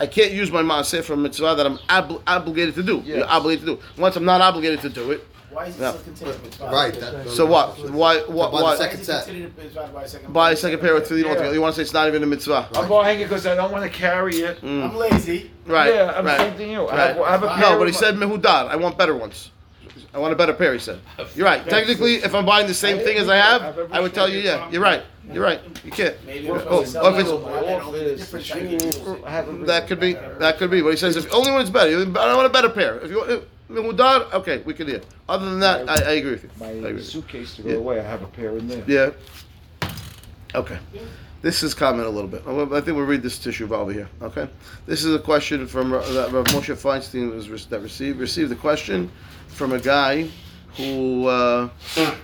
I 0.00 0.06
can't 0.06 0.32
use 0.32 0.50
my 0.50 0.60
maaser 0.62 1.04
for 1.04 1.12
a 1.12 1.16
mitzvah 1.16 1.54
that 1.56 1.64
I'm 1.64 1.78
obli- 1.88 2.20
obligated 2.26 2.74
to 2.74 2.82
do. 2.82 2.96
Yes. 3.04 3.18
You're 3.18 3.28
obligated 3.28 3.66
to 3.66 3.76
do. 3.76 3.82
Once 3.96 4.16
I'm 4.16 4.24
not 4.24 4.40
obligated 4.40 4.80
to 4.80 4.88
do 4.90 5.12
it, 5.12 5.24
Why 5.54 5.66
is 5.66 5.76
it 5.76 5.80
Yeah. 5.82 5.90
still 5.92 6.02
considered 6.02 6.42
mitzvah? 6.42 6.66
Right. 6.70 6.94
That, 7.00 7.28
so 7.30 7.46
what? 7.46 7.78
Why 7.90 8.18
what 8.22 8.52
buy 8.52 8.58
the 8.58 8.64
why 8.64 8.76
second 8.76 8.98
Why 8.98 9.00
is 9.00 9.00
it 9.00 9.04
set. 9.04 9.24
considered 9.26 9.56
mitzvah 9.58 9.80
to 9.86 9.92
buy 9.92 10.02
a 10.02 10.08
second 10.08 10.32
buy 10.32 10.50
a 10.52 10.56
second 10.56 10.80
pair 10.80 10.96
of 10.96 11.02
tefillin 11.04 11.22
Yeah. 11.22 11.28
altogether? 11.30 11.54
You 11.54 11.60
want 11.60 11.74
to 11.74 11.78
say 11.78 11.82
it's 11.82 11.92
not 11.94 12.08
even 12.08 12.22
a 12.22 12.26
mitzvah? 12.26 12.68
I'm 12.74 12.88
buying 12.88 13.20
it 13.20 13.24
because 13.24 13.46
I 13.46 13.54
don't 13.54 13.72
want 13.72 13.84
to 13.84 13.90
carry 13.90 14.36
it. 14.36 14.60
Mm. 14.62 14.90
I'm 14.90 14.96
lazy. 14.96 15.50
Right. 15.66 15.94
Yeah, 15.94 16.12
I'm 16.16 16.26
right. 16.26 16.38
same 16.40 16.54
thing 16.54 16.70
you. 16.72 16.86
I 16.86 16.96
Right. 16.96 16.98
have, 17.16 17.20
I 17.20 17.30
have 17.30 17.42
a 17.44 17.48
pair 17.48 17.70
no, 17.70 17.78
but 17.78 17.84
he 17.84 17.90
of- 17.90 17.96
said 17.96 18.14
mehudar. 18.16 18.68
I 18.68 18.76
want 18.76 18.98
better 18.98 19.14
ones. 19.16 19.50
I 20.12 20.18
want 20.18 20.32
a 20.32 20.36
better 20.36 20.52
pair. 20.52 20.72
He 20.72 20.78
said. 20.78 21.00
You're 21.34 21.46
right. 21.46 21.68
Technically, 21.68 22.16
if 22.16 22.34
I'm 22.36 22.46
buying 22.46 22.66
the 22.68 22.74
same 22.74 22.98
thing 22.98 23.16
as 23.16 23.28
I 23.28 23.36
have, 23.36 23.78
I 23.90 23.98
would 24.00 24.14
tell 24.14 24.28
you, 24.28 24.38
yeah, 24.38 24.68
you're 24.70 24.82
right. 24.82 25.02
You're 25.32 25.42
right. 25.42 25.60
You 25.84 25.90
can't. 25.90 26.14
Maybe 26.26 26.48
Oh, 26.50 26.54
if 26.56 26.82
it's 26.86 26.94
if 26.94 27.00
it's- 27.18 27.30
office, 27.30 28.46
shoes, 28.46 29.00
I 29.26 29.30
have 29.30 29.48
a- 29.48 29.64
That 29.64 29.88
could 29.88 29.98
be. 29.98 30.12
That 30.38 30.58
could 30.58 30.70
be. 30.70 30.82
But 30.82 30.90
he 30.90 30.96
says 30.96 31.16
if 31.16 31.32
only 31.32 31.50
when 31.50 31.62
it's 31.62 31.70
better. 31.70 31.90
I 32.20 32.34
want 32.34 32.46
a 32.46 32.50
better 32.50 32.68
pair. 32.68 32.98
If 32.98 33.10
you 33.10 33.22
if, 33.24 33.40
mehudar, 33.70 34.32
okay, 34.34 34.62
we 34.64 34.74
can 34.74 34.86
hear. 34.88 35.00
Other 35.28 35.48
than 35.50 35.60
that, 35.60 35.88
I, 35.88 35.94
I 35.94 36.12
agree 36.14 36.32
with 36.32 36.44
you. 36.44 36.50
Agree 36.66 36.92
My 36.92 37.00
suitcase 37.00 37.56
to 37.56 37.62
go 37.62 37.68
Yeah. 37.70 37.74
away. 37.76 38.00
I 38.00 38.02
have 38.02 38.22
a 38.22 38.26
pair 38.26 38.56
in 38.56 38.68
there. 38.68 38.82
Yeah. 38.86 39.10
Okay. 40.54 40.78
This 41.42 41.62
is 41.62 41.74
comment 41.74 42.06
a 42.06 42.10
little 42.10 42.28
bit. 42.30 42.42
I 42.46 42.80
think 42.80 42.96
we'll 42.96 43.04
read 43.06 43.22
this 43.22 43.38
tissue 43.38 43.72
over 43.74 43.92
here. 43.92 44.08
Okay. 44.22 44.48
This 44.86 45.04
is 45.04 45.14
a 45.14 45.18
question 45.18 45.66
from 45.66 45.92
uh, 45.92 46.00
that 46.12 46.32
Rav 46.32 46.46
Moshe 46.46 46.74
Feinstein 46.74 47.34
was 47.34 47.66
that 47.66 47.80
received 47.80 48.18
received 48.18 48.50
a 48.52 48.56
question 48.56 49.10
from 49.48 49.72
a 49.72 49.78
guy 49.78 50.28
who 50.76 51.26
uh, 51.26 51.68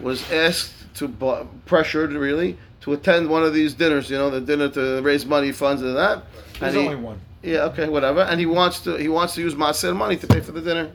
was 0.00 0.31
asked 0.32 0.72
to 0.94 1.06
bu- 1.08 1.44
pressured 1.66 2.12
really 2.12 2.56
to 2.81 2.94
attend 2.94 3.28
one 3.28 3.42
of 3.42 3.52
these 3.52 3.75
dinners. 3.75 4.08
You 4.10 4.16
know, 4.16 4.31
the 4.31 4.40
dinner 4.40 4.70
to 4.70 5.02
raise 5.02 5.26
money 5.26 5.52
funds 5.52 5.82
and 5.82 5.96
that. 5.96 6.25
There's 6.58 6.75
And 6.75 6.82
he- 6.82 6.88
only 6.88 6.96
one. 6.96 7.20
yeah, 7.42 7.64
okay, 7.64 7.88
whatever. 7.90 8.20
And 8.22 8.40
he 8.40 8.46
wants 8.46 8.81
to 8.84 8.96
he 8.96 9.08
wants 9.08 9.34
to 9.34 9.42
use 9.42 9.54
maaser 9.54 9.94
money 9.94 10.16
to 10.16 10.26
pay 10.26 10.40
for 10.40 10.52
the 10.52 10.62
dinner. 10.62 10.90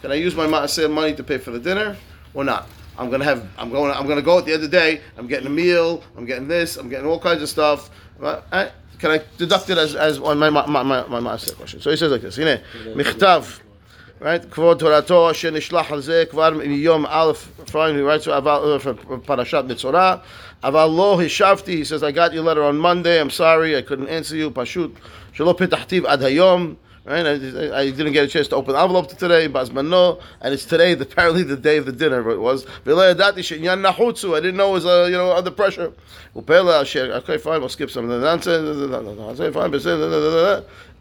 Can 0.00 0.12
I 0.12 0.14
use 0.14 0.34
my 0.34 0.46
maaser 0.46 0.90
money 0.90 1.14
to 1.14 1.22
pay 1.22 1.38
for 1.38 1.50
the 1.50 1.58
dinner 1.58 1.96
or 2.34 2.44
not? 2.44 2.68
I'm 2.98 3.10
gonna 3.10 3.24
have 3.24 3.46
I'm 3.58 3.70
going 3.70 3.92
I'm 3.92 4.06
gonna 4.06 4.22
go 4.22 4.38
at 4.38 4.44
the 4.44 4.52
end 4.52 4.64
of 4.64 4.70
the 4.70 4.76
day. 4.76 5.00
I'm 5.16 5.26
getting 5.26 5.46
a 5.46 5.50
meal. 5.50 6.02
I'm 6.16 6.26
getting 6.26 6.48
this. 6.48 6.76
I'm 6.76 6.88
getting 6.88 7.06
all 7.06 7.18
kinds 7.18 7.42
of 7.42 7.48
stuff. 7.48 7.90
But 8.18 8.46
I, 8.52 8.70
can 8.98 9.10
I 9.10 9.20
deduct 9.38 9.70
it 9.70 9.78
as 9.78 9.94
as 9.94 10.18
on 10.18 10.38
my 10.38 10.50
my 10.50 10.66
my, 10.66 10.82
my, 10.82 11.06
my 11.06 11.20
maaser 11.20 11.56
question? 11.56 11.80
So 11.80 11.90
he 11.90 11.96
says 11.96 12.12
like 12.12 12.22
this. 12.22 12.38
הנה, 12.38 12.56
מכתב. 12.96 13.44
Right, 14.20 14.50
כבוד 14.50 14.78
תורתו 14.78 15.30
אשר 15.30 15.50
נשלח 15.50 15.92
על 15.92 16.00
זה 16.00 16.24
כבר 16.30 16.50
מיום 16.50 17.06
א', 17.06 17.32
fine, 17.66 17.72
he 17.72 18.02
writes 18.02 18.30
אבל 18.30 18.78
פרשת 19.24 19.64
מצורע, 19.68 20.16
אבל 20.64 20.86
לא 20.96 21.20
השבתי, 21.24 21.82
he 21.82 21.84
says, 21.84 22.02
I 22.02 22.12
got 22.12 22.34
your 22.34 22.42
letter 22.42 22.62
on 22.62 22.76
Monday, 22.76 23.18
I'm 23.18 23.30
sorry, 23.30 23.74
I 23.78 23.80
couldn't 23.80 24.08
answer 24.08 24.36
you, 24.36 24.50
פשוט 24.54 24.90
שלא 25.32 25.54
פתחתיו 25.58 26.08
עד 26.08 26.22
היום, 26.22 26.74
Right? 27.05 27.23
I, 27.23 27.33
I, 27.81 27.91
didn't 27.91 28.13
get 28.13 28.25
a 28.25 28.27
chance 28.27 28.47
to 28.47 28.55
open 28.55 28.73
the 28.73 28.81
envelope 28.81 29.09
to 29.09 29.15
today, 29.15 29.47
Basmano, 29.47 30.19
and 30.41 30.51
it's 30.55 30.65
today, 30.65 30.93
apparently 30.93 31.43
the 31.43 31.55
day 31.55 31.77
of 31.77 31.85
the 31.85 31.91
dinner, 31.91 32.31
it 32.31 32.39
was. 32.39 32.65
I 32.65 32.89
didn't 32.89 34.57
know 34.57 34.69
it 34.69 34.73
was, 34.73 34.85
uh, 34.87 35.05
you 35.07 35.15
know, 35.15 35.31
under 35.31 35.51
pressure. 35.51 35.93
Okay, 36.35 37.37
fine, 37.37 37.59
we'll 37.59 37.69
skip 37.69 37.91
some 37.91 38.09
of 38.09 38.19
the 38.19 38.25
nonsense. 38.25 38.75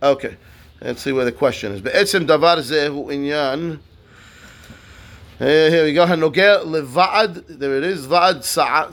Okay, 0.02 0.36
let's 0.82 1.00
see 1.00 1.12
where 1.12 1.24
the 1.24 1.32
question 1.32 1.72
is. 1.72 1.80
Be'etzim 1.80 2.26
davar 2.26 2.58
zehu 2.58 3.06
inyan. 3.06 3.78
Here 5.38 5.84
we 5.84 5.94
go. 5.94 6.06
Hanoger 6.06 6.64
levad. 6.64 7.44
There 7.48 7.76
it 7.78 7.84
is. 7.84 8.06
Vad 8.06 8.44
sad 8.44 8.92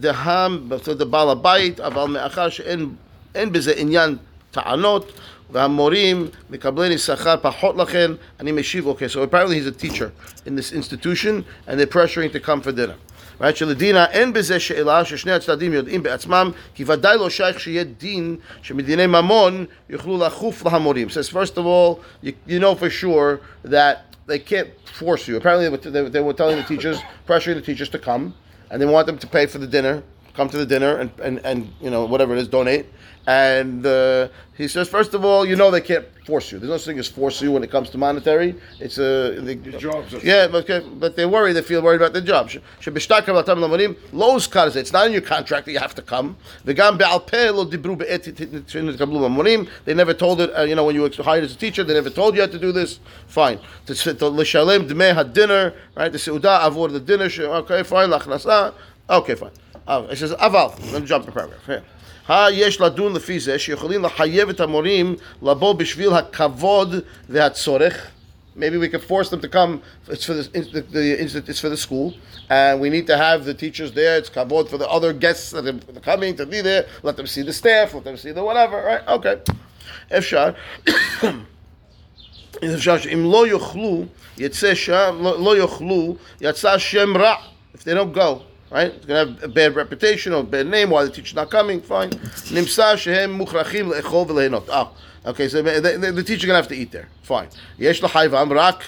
deham. 0.00 0.68
The 0.68 1.06
balabait. 1.06 1.76
Aval 1.76 2.10
me'achar 2.10 2.50
she'en 2.50 2.96
b'ze 3.34 3.74
inyan 3.74 4.18
ta'anot. 4.52 5.10
והמורים 5.51 6.27
מקבלים 6.49 6.97
שכר 6.97 7.35
פחות 7.41 7.77
לכן, 7.77 8.11
אני 8.39 8.51
משיב, 8.51 8.87
okay, 8.87 9.07
so 9.07 9.23
apparently 9.23 9.59
he's 9.59 9.67
a 9.67 9.83
teacher 9.83 10.11
in 10.45 10.55
this 10.55 10.71
institution, 10.71 11.43
and 11.67 11.79
they're 11.79 11.87
pressuring 11.87 12.31
to 12.31 12.39
come 12.39 12.61
for 12.61 12.71
dinner. 12.71 12.95
right, 13.41 13.55
שלדינה 13.55 14.05
אין 14.05 14.33
בזה 14.33 14.59
שאלה 14.59 15.05
ששני 15.05 15.31
הצדדים 15.31 15.73
יודעים 15.73 16.03
בעצמם 16.03 16.51
כי 16.75 16.83
ודאי 16.87 17.17
לא 17.17 17.29
שייך 17.29 17.59
שיהיה 17.59 17.83
דין 17.83 18.35
שמדיני 18.61 19.07
ממון 19.07 19.65
יוכלו 19.89 20.25
לכוף 20.25 20.65
להמורים. 20.65 21.07
says 21.07 21.29
first 21.29 21.57
of 21.57 21.65
all, 21.65 21.99
you, 22.23 22.33
you 22.47 22.59
know 22.59 22.75
for 22.75 22.89
sure 22.89 23.39
that 23.65 24.09
they 24.27 24.39
can't 24.39 24.69
force 24.85 25.27
you. 25.27 25.35
Apparently, 25.37 25.65
they 25.65 25.71
were, 25.71 25.77
they, 25.77 26.09
they 26.09 26.19
were 26.21 26.33
telling 26.33 26.57
the 26.57 26.63
teachers, 26.63 26.97
pressuring 27.27 27.55
the 27.55 27.61
teachers 27.61 27.89
to 27.89 27.99
come, 27.99 28.33
and 28.69 28.79
they 28.81 28.85
want 28.85 29.07
them 29.07 29.17
to 29.17 29.27
pay 29.27 29.45
for 29.47 29.57
the 29.57 29.67
dinner, 29.67 30.03
come 30.34 30.48
to 30.48 30.58
the 30.58 30.66
dinner 30.66 30.96
and, 30.96 31.10
and, 31.20 31.38
and 31.44 31.72
you 31.80 31.90
know, 31.90 32.04
whatever 32.04 32.34
it 32.34 32.38
is, 32.38 32.48
donate. 32.48 32.86
And 33.26 33.86
uh, 33.86 34.28
he 34.54 34.68
says, 34.68 34.86
first 34.86 35.14
of 35.14 35.24
all, 35.24 35.46
you 35.46 35.56
know 35.56 35.70
they 35.70 35.80
can't 35.80 36.04
force 36.26 36.52
you. 36.52 36.58
There's 36.58 36.68
no 36.68 36.76
such 36.76 36.86
thing 36.86 36.98
as 36.98 37.08
force 37.08 37.40
you 37.40 37.52
when 37.52 37.62
it 37.64 37.70
comes 37.70 37.88
to 37.90 37.98
monetary. 37.98 38.54
It's 38.80 38.98
uh, 38.98 39.36
a 39.38 39.40
the, 39.40 39.54
jobs. 39.78 40.12
Yeah, 40.22 40.46
but, 40.46 40.68
okay, 40.68 40.86
but 40.86 41.16
they're 41.16 41.28
worried. 41.28 41.54
They 41.54 41.62
feel 41.62 41.80
worried 41.80 42.02
about 42.02 42.12
their 42.12 42.20
job. 42.20 42.50
Lowe's 44.12 44.48
It's 44.76 44.92
not 44.92 45.06
in 45.06 45.12
your 45.12 45.22
contract 45.22 45.64
that 45.64 45.72
you 45.72 45.78
have 45.78 45.94
to 45.94 46.02
come. 46.02 46.36
They 46.64 46.74
never 49.94 50.14
told 50.14 50.40
it. 50.42 50.50
Uh, 50.50 50.62
you 50.62 50.74
know, 50.74 50.84
when 50.84 50.94
you 50.94 51.00
were 51.00 51.10
hired 51.10 51.44
as 51.44 51.54
a 51.54 51.56
teacher, 51.56 51.82
they 51.82 51.94
never 51.94 52.10
told 52.10 52.34
you 52.34 52.42
had 52.42 52.52
to 52.52 52.58
do 52.58 52.72
this. 52.72 53.00
Fine. 53.26 53.58
To 53.86 53.94
lishalem 53.94 55.14
had 55.14 55.32
dinner, 55.32 55.72
right? 55.96 56.12
The 56.12 56.18
seuda 56.18 56.60
avor 56.60 56.92
the 56.92 57.00
dinner. 57.00 57.24
Okay, 57.24 57.82
fine. 57.82 58.12
Okay, 59.08 59.34
fine. 59.34 59.50
Uh, 59.87 60.07
it 60.11 60.17
says, 60.17 60.33
אבל, 60.33 60.69
let 60.91 61.01
me 61.01 61.07
jump 61.07 61.25
to 61.25 61.31
paragraph. 61.31 61.65
Here. 61.65 61.81
היש 62.29 62.81
לדון 62.81 63.13
לפי 63.13 63.39
זה 63.39 63.59
שיכולים 63.59 64.05
לחייב 64.05 64.49
את 64.49 64.59
המורים 64.59 65.15
לבוא 65.41 65.73
בשביל 65.73 66.13
הכבוד 66.13 66.95
והצורך 67.29 68.07
Maybe 68.55 68.77
we 68.77 68.89
could 68.89 69.03
force 69.03 69.29
them 69.29 69.39
to 69.39 69.47
come. 69.47 69.81
It's 70.09 70.25
for 70.25 70.33
the, 70.33 70.43
the, 70.43 70.81
the 70.81 71.43
it's 71.47 71.61
for 71.61 71.69
the 71.69 71.77
school, 71.77 72.13
and 72.49 72.81
we 72.81 72.89
need 72.89 73.07
to 73.07 73.15
have 73.15 73.45
the 73.45 73.53
teachers 73.53 73.93
there. 73.93 74.17
It's 74.17 74.29
kavod 74.29 74.67
for 74.67 74.77
the 74.77 74.89
other 74.89 75.13
guests 75.13 75.51
that 75.51 75.65
are 75.65 76.01
coming 76.01 76.35
to 76.35 76.45
be 76.45 76.59
there. 76.59 76.85
Let 77.01 77.15
them 77.15 77.25
see 77.25 77.41
the 77.41 77.53
staff. 77.53 77.93
Let 77.93 78.03
them 78.03 78.17
see 78.17 78.31
the 78.33 78.43
whatever. 78.43 78.77
Right? 78.83 79.07
Okay. 79.07 79.37
אפשר. 80.17 80.49
אפשר 82.75 82.97
שאם 82.97 83.31
לא 83.31 83.47
יאכלו, 83.47 84.05
יצא 84.37 84.73
שם, 84.75 85.19
לא 85.21 85.43
לא 85.43 85.57
יאכלו, 85.57 86.15
יצא 86.41 86.77
שם 86.77 87.17
רע. 87.17 87.35
If 87.75 87.83
they 87.83 87.93
don't 87.93 88.13
go, 88.13 88.41
right? 88.70 88.92
It's 88.92 89.06
going 89.06 89.26
to 89.26 89.32
have 89.32 89.42
a 89.44 89.48
bad 89.48 89.74
reputation 89.76 90.32
or 90.32 90.40
a 90.40 90.44
bad 90.44 90.66
name. 90.66 90.90
Why 90.90 91.04
the 91.04 91.10
teacher's 91.10 91.34
not 91.34 91.50
coming? 91.50 91.80
Fine. 91.80 92.10
Nimsa 92.10 92.96
shehem 92.96 93.38
muchrachim 93.38 93.92
le'echol 93.92 94.26
v'lehenot. 94.26 94.68
Ah, 94.70 94.90
okay. 95.26 95.48
So 95.48 95.62
the, 95.62 95.80
the, 95.80 96.12
the 96.12 96.22
teacher's 96.22 96.46
going 96.46 96.54
to 96.54 96.62
have 96.62 96.68
to 96.68 96.76
eat 96.76 96.90
there. 96.90 97.08
Fine. 97.22 97.48
Yesh 97.78 98.02
l'chayvam 98.02 98.50
rak 98.54 98.82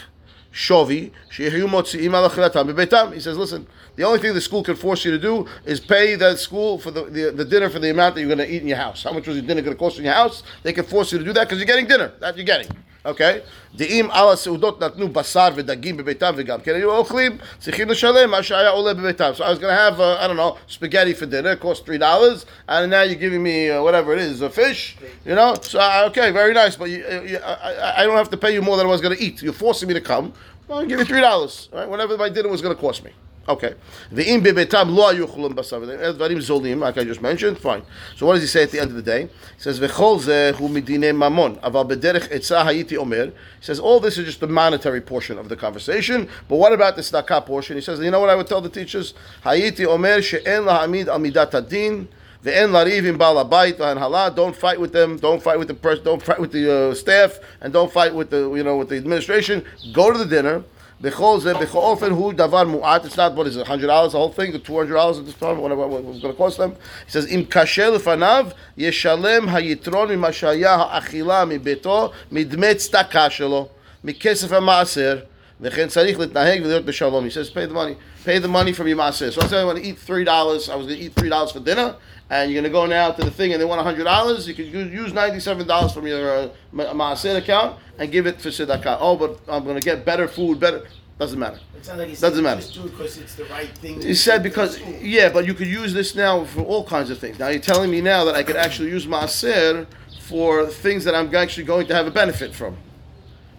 shovi 0.52 1.12
shehiyu 1.30 1.68
motziim 1.68 2.14
al. 2.14 3.12
He 3.12 3.20
says, 3.20 3.36
listen, 3.36 3.66
the 3.96 4.02
only 4.02 4.18
thing 4.18 4.34
the 4.34 4.40
school 4.40 4.62
can 4.62 4.76
force 4.76 5.04
you 5.04 5.10
to 5.10 5.18
do 5.18 5.46
is 5.64 5.80
pay 5.80 6.16
the 6.16 6.36
school 6.36 6.78
for 6.78 6.90
the, 6.90 7.04
the, 7.04 7.30
the 7.30 7.44
dinner 7.44 7.70
for 7.70 7.78
the 7.78 7.90
amount 7.90 8.14
that 8.14 8.20
you're 8.20 8.34
going 8.34 8.46
to 8.46 8.52
eat 8.52 8.62
in 8.62 8.68
your 8.68 8.76
house. 8.76 9.02
How 9.02 9.12
much 9.12 9.26
was 9.26 9.36
your 9.36 9.46
dinner 9.46 9.62
going 9.62 9.74
to 9.74 9.78
cost 9.78 9.98
in 9.98 10.04
your 10.04 10.14
house? 10.14 10.42
They 10.62 10.72
can 10.72 10.84
force 10.84 11.12
you 11.12 11.18
to 11.18 11.24
do 11.24 11.32
that 11.32 11.44
because 11.44 11.58
you're 11.58 11.66
getting 11.66 11.86
dinner. 11.86 12.12
That 12.20 12.36
you're 12.36 12.44
getting. 12.44 12.68
Okay? 13.05 13.39
דאם 13.75 14.11
על 14.11 14.29
הסעודות 14.33 14.83
נתנו 14.83 15.09
בשר 15.13 15.47
ודגים 15.55 15.97
בביתם 15.97 16.33
וגם 16.37 16.61
כן 16.61 16.75
היו 16.75 16.91
אוכלים, 16.97 17.37
צריכים 17.59 17.89
לשלם 17.89 18.29
מה 18.31 18.43
שהיה 18.43 18.69
עולה 18.69 18.93
בביתם. 18.93 19.31
So 19.37 19.43
I 19.43 19.49
was 19.49 19.57
going 19.59 19.73
to 19.73 19.81
have, 19.87 19.99
uh, 19.99 20.17
I 20.23 20.27
don't 20.27 20.37
know, 20.37 20.57
spaghetti 20.67 21.13
for 21.13 21.25
dinner, 21.25 21.51
it 21.53 21.59
cost 21.59 21.85
$3, 21.85 22.45
and 22.69 22.91
now 22.91 23.01
you're 23.01 23.15
giving 23.15 23.41
me 23.43 23.69
uh, 23.71 23.81
whatever 23.81 24.13
it 24.13 24.19
is, 24.21 24.41
a 24.41 24.49
fish, 24.49 24.97
you 25.25 25.33
know? 25.35 25.55
So, 25.61 25.79
uh, 25.79 26.07
okay, 26.09 26.29
very 26.31 26.53
nice, 26.53 26.75
but 26.75 26.89
you, 26.91 27.03
uh, 27.09 27.21
you, 27.31 27.37
I, 27.37 27.53
I- 27.87 27.93
I 28.01 28.05
don't 28.05 28.17
have 28.17 28.29
to 28.29 28.37
pay 28.37 28.53
you 28.53 28.61
more 28.61 28.77
than 28.77 28.85
I 28.85 28.89
was 28.89 29.01
going 29.01 29.15
to 29.17 29.23
eat. 29.23 29.41
You're 29.41 29.53
forcing 29.65 29.87
me 29.87 29.95
to 29.95 30.01
come. 30.01 30.33
I'll 30.69 30.85
give 30.85 30.99
you 30.99 31.05
$3, 31.05 31.73
right? 31.73 31.89
Whatever 31.89 32.17
my 32.17 32.29
dinner 32.29 32.49
was 32.49 32.61
going 32.61 32.75
to 32.75 32.81
cost 32.81 33.03
me. 33.03 33.11
Okay. 33.48 33.74
Ve'im 34.12 34.42
bebetam 34.42 34.94
lo 34.94 35.12
basar. 35.50 35.80
Dvarim 35.80 36.38
zolim, 36.38 36.80
like 36.80 36.98
I 36.98 37.04
just 37.04 37.22
mentioned. 37.22 37.58
Fine. 37.58 37.82
So 38.16 38.26
what 38.26 38.34
does 38.34 38.42
he 38.42 38.48
say 38.48 38.64
at 38.64 38.70
the 38.72 38.80
end 38.80 38.90
of 38.90 38.96
the 38.96 39.02
day? 39.02 39.22
He 39.56 39.62
says 39.62 39.78
v'chol 39.78 40.18
ze 40.18 40.52
hu 40.56 40.68
midine 40.68 41.14
mamon. 41.14 41.60
Aval 41.60 41.88
bederech 41.88 42.28
etza 42.28 42.64
hayiti 42.64 42.96
omer. 42.98 43.26
He 43.26 43.32
says 43.60 43.78
all 43.78 44.00
this 44.00 44.18
is 44.18 44.26
just 44.26 44.40
the 44.40 44.48
monetary 44.48 45.00
portion 45.00 45.38
of 45.38 45.48
the 45.48 45.56
conversation. 45.56 46.28
But 46.48 46.56
what 46.56 46.72
about 46.72 46.96
the 46.96 47.02
tzedakah 47.02 47.46
portion? 47.46 47.76
He 47.76 47.82
says, 47.82 48.00
you 48.00 48.10
know 48.10 48.18
what 48.18 48.30
I 48.30 48.34
would 48.34 48.48
tell 48.48 48.60
the 48.60 48.68
teachers? 48.68 49.14
Hayiti 49.44 49.86
omer 49.86 50.20
she'en 50.22 50.64
lahamid 50.64 51.06
al 51.06 51.20
midat 51.20 51.54
adin. 51.54 52.08
Ve'en 52.42 52.70
lariv 52.70 53.04
im 53.06 53.16
bal 53.16 53.36
habayit 53.44 53.76
v'hanhala. 53.76 54.34
Don't 54.34 54.56
fight 54.56 54.80
with 54.80 54.92
them. 54.92 55.18
Don't 55.18 55.40
fight 55.40 55.58
with 55.58 55.68
the 55.68 55.74
person. 55.74 56.04
Don't 56.04 56.22
fight 56.22 56.40
with 56.40 56.50
the 56.50 56.90
uh, 56.90 56.94
staff, 56.94 57.38
and 57.60 57.72
don't 57.72 57.92
fight 57.92 58.12
with 58.12 58.30
the 58.30 58.52
you 58.54 58.64
know 58.64 58.76
with 58.76 58.88
the 58.88 58.96
administration. 58.96 59.64
Go 59.92 60.10
to 60.10 60.18
the 60.18 60.26
dinner. 60.26 60.64
Bechol 61.01 61.41
ze 61.41 61.53
bechol 61.53 61.97
ofen 61.97 62.11
hu 62.11 62.33
davar 62.33 62.65
mu'at. 62.65 63.05
It's 63.05 63.17
not 63.17 63.33
what 63.35 63.47
is 63.47 63.57
it, 63.57 63.65
hundred 63.67 63.87
dollars 63.87 64.11
the 64.11 64.17
whole 64.17 64.31
thing, 64.31 64.51
the 64.51 64.59
two 64.59 64.75
hundred 64.75 64.93
dollars 64.93 65.19
at 65.19 65.25
this 65.25 65.35
time, 65.35 65.57
whatever 65.57 65.87
what 65.87 66.03
it's 66.03 66.21
going 66.21 66.33
to 66.33 66.37
cost 66.37 66.57
them. 66.57 66.75
He 67.05 67.11
says 67.11 67.25
im 67.31 67.45
kasher 67.45 67.97
lefanav 67.97 68.53
yeshalem 68.77 69.47
hayitron 69.47 70.09
mima 70.09 70.27
shaya 70.27 70.77
ha'achila 70.77 71.59
mibeto 71.59 72.13
midme 72.31 72.75
tzedakah 72.75 73.29
shelo 73.29 73.69
mikesef 74.05 74.49
ha'maaser. 74.49 75.27
וכן 75.61 75.87
צריך 75.87 76.19
להתנהג 76.19 76.61
ולהיות 76.63 76.85
בשלום. 76.85 77.23
He 77.23 77.29
says, 77.29 77.51
pay 77.51 77.67
the 77.67 77.73
money. 77.73 77.95
Pay 78.25 78.39
the 78.39 78.47
money 78.47 78.73
from 78.73 78.87
your 78.87 78.97
maaser. 78.97 79.31
So 79.31 79.41
let's 79.41 79.51
say 79.51 79.61
I 79.61 79.63
want 79.63 79.77
to 79.77 79.83
eat 79.83 79.99
three 79.99 80.23
dollars. 80.23 80.69
I 80.69 80.75
was 80.75 80.87
going 80.87 80.97
to 80.97 81.05
eat 81.05 81.13
three 81.13 81.29
dollars 81.29 81.51
for 81.51 81.59
dinner, 81.59 81.97
and 82.30 82.50
you're 82.50 82.60
going 82.60 82.70
to 82.72 82.76
go 82.76 82.86
now 82.86 83.12
to 83.12 83.22
the 83.24 83.30
thing, 83.30 83.52
and 83.52 83.60
they 83.60 83.64
want 83.64 83.80
hundred 83.82 84.04
dollars. 84.04 84.48
You 84.48 84.54
could 84.54 84.66
use, 84.66 84.92
use 84.92 85.12
ninety-seven 85.12 85.66
dollars 85.66 85.92
from 85.92 86.06
your 86.06 86.30
uh, 86.30 86.48
maaser 86.72 87.36
account 87.36 87.78
and 87.98 88.10
give 88.10 88.26
it 88.26 88.40
for 88.40 88.48
tzedakah. 88.48 88.98
Oh, 89.00 89.16
but 89.16 89.40
I'm 89.48 89.64
going 89.64 89.76
to 89.76 89.82
get 89.82 90.04
better 90.04 90.26
food. 90.28 90.58
Better 90.60 90.86
doesn't 91.18 91.38
matter. 91.38 91.58
It 91.76 91.84
sounds 91.84 91.98
like 91.98 92.08
he 92.08 92.16
Doesn't 92.16 92.42
matter. 92.44 92.60
just 92.60 92.74
do 92.74 92.82
it 92.86 92.90
because 92.90 93.16
it's 93.16 93.34
the 93.36 93.44
right 93.46 93.68
thing. 93.78 94.02
He 94.02 94.14
said 94.14 94.42
because 94.42 94.76
for 94.76 94.84
the 94.84 94.92
school. 94.92 95.02
yeah, 95.06 95.28
but 95.30 95.46
you 95.46 95.54
could 95.54 95.66
use 95.68 95.94
this 95.94 96.14
now 96.14 96.44
for 96.44 96.60
all 96.60 96.84
kinds 96.84 97.08
of 97.10 97.18
things. 97.18 97.38
Now 97.38 97.48
you're 97.48 97.60
telling 97.60 97.90
me 97.90 98.00
now 98.02 98.24
that 98.24 98.34
I 98.34 98.42
could 98.42 98.56
actually 98.56 98.90
use 98.90 99.06
maaser 99.06 99.86
for 100.20 100.66
things 100.66 101.04
that 101.04 101.14
I'm 101.14 101.34
actually 101.34 101.64
going 101.64 101.86
to 101.86 101.94
have 101.94 102.06
a 102.06 102.10
benefit 102.10 102.54
from. 102.54 102.76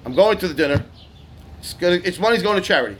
I'm 0.05 0.13
going 0.13 0.37
to 0.39 0.47
the 0.47 0.53
dinner. 0.53 0.85
It's 1.59 1.73
gonna, 1.73 1.99
it's 2.03 2.19
money's 2.19 2.43
going 2.43 2.57
to 2.57 2.61
charity, 2.61 2.97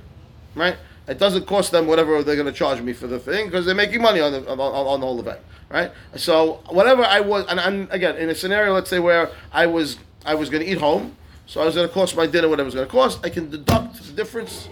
right? 0.56 0.78
It 1.08 1.20
doesn't 1.20 1.46
cost 1.48 1.72
them 1.72 1.88
whatever 1.88 2.22
they're 2.22 2.36
going 2.36 2.48
to 2.48 2.52
charge 2.54 2.82
me 2.82 2.92
for 2.94 3.08
the 3.08 3.18
thing 3.20 3.46
because 3.46 3.66
they're 3.66 3.76
making 3.76 4.02
money 4.02 4.20
on 4.20 4.32
the 4.34 4.40
on, 4.52 4.60
on, 4.60 4.74
on 4.88 5.00
the 5.00 5.06
whole 5.06 5.20
event, 5.20 5.40
right? 5.70 5.92
So 6.16 6.60
whatever 6.70 7.04
I 7.04 7.22
was, 7.22 7.46
and, 7.48 7.60
and 7.60 7.88
again, 7.92 8.18
in 8.18 8.30
a 8.30 8.36
scenario, 8.36 8.74
let's 8.74 8.90
say 8.90 9.00
where 9.00 9.30
I 9.54 9.68
was 9.68 9.98
I 10.26 10.36
was 10.36 10.50
going 10.50 10.64
to 10.64 10.70
eat 10.70 10.80
home, 10.80 11.16
so 11.46 11.62
I 11.62 11.66
was 11.66 11.76
going 11.76 11.88
to 11.88 11.94
cost 11.94 12.16
my 12.18 12.28
dinner 12.28 12.50
whatever 12.50 12.66
it 12.66 12.74
was 12.74 12.76
going 12.76 12.88
to 12.88 12.92
cost. 12.92 13.20
I 13.24 13.30
can 13.30 13.50
deduct 13.50 14.04
the 14.06 14.12
difference. 14.14 14.68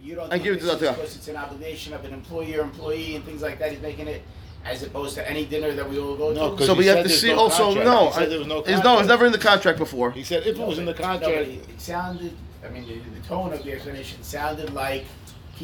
You 0.00 0.14
don't 0.14 0.32
I 0.32 0.38
give 0.38 0.54
it 0.54 0.60
to 0.60 0.66
this 0.66 0.74
is 0.74 0.80
because 0.80 1.16
it's 1.16 1.28
an 1.28 1.36
obligation 1.36 1.92
of 1.94 2.04
an 2.04 2.12
employer, 2.12 2.60
employee, 2.60 3.16
and 3.16 3.24
things 3.24 3.42
like 3.42 3.58
that. 3.58 3.72
He's 3.72 3.80
making 3.80 4.06
it 4.06 4.22
as 4.64 4.84
opposed 4.84 5.16
to 5.16 5.28
any 5.28 5.44
dinner 5.46 5.72
that 5.72 5.88
we 5.90 5.98
all 5.98 6.14
go 6.16 6.32
No, 6.32 6.50
to. 6.52 6.56
'cause 6.56 6.66
So, 6.66 6.74
he 6.76 6.86
but 6.86 6.96
have 6.98 7.06
to 7.06 7.10
see 7.10 7.32
no 7.32 7.38
also 7.40 7.64
contract. 7.74 7.86
no, 7.88 8.06
He 8.06 8.12
said 8.12 8.22
I- 8.22 8.26
there 8.26 8.38
was 8.38 8.46
no 8.46 8.58
it's 8.60 8.68
no, 8.68 8.72
it's 8.74 8.82
contract. 8.84 9.08
never 9.08 9.26
in 9.26 9.32
the 9.32 9.38
contract 9.38 9.78
before. 9.78 10.12
He 10.12 10.22
said 10.22 10.46
if 10.46 10.56
it 10.56 10.64
was 10.64 10.78
in 10.78 10.84
the 10.84 10.94
contract, 10.94 11.24
it, 11.34 11.68
it 11.68 11.80
sounded. 11.80 12.36
I 12.64 12.68
mean, 12.68 12.86
the, 12.86 12.94
the 13.18 13.26
tone 13.26 13.52
of 13.52 13.64
the 13.64 13.72
explanation 13.72 14.22
sounded 14.22 14.72
like 14.72 15.04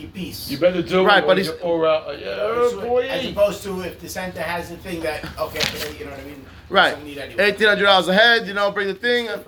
keep 0.00 0.14
peace. 0.14 0.50
You 0.50 0.58
better 0.58 0.82
do 0.82 1.04
Right, 1.04 1.22
it. 1.22 1.26
but 1.26 1.36
or 1.38 1.40
he's- 1.40 1.46
you- 1.54 1.62
or 1.68 1.86
uh, 1.86 2.12
yeah, 2.12 2.36
So, 2.70 2.80
boy. 2.80 3.06
as 3.08 3.26
opposed 3.26 3.62
to 3.64 3.80
if 3.82 4.00
the 4.00 4.08
center 4.08 4.40
has 4.42 4.70
a 4.70 4.76
thing 4.76 5.00
that 5.00 5.24
okay, 5.38 5.60
you 5.98 6.04
know 6.04 6.10
what 6.12 6.20
I 6.20 6.24
mean. 6.24 6.44
Right, 6.70 6.90
Doesn't 6.90 7.04
need 7.06 7.18
anyway. 7.18 7.44
eighteen 7.44 7.68
hundred 7.68 7.84
dollars 7.84 8.08
a 8.08 8.14
head. 8.14 8.46
You 8.46 8.54
know, 8.54 8.70
bring 8.70 8.88
the 8.88 8.94
thing. 8.94 9.28
I 9.28 9.38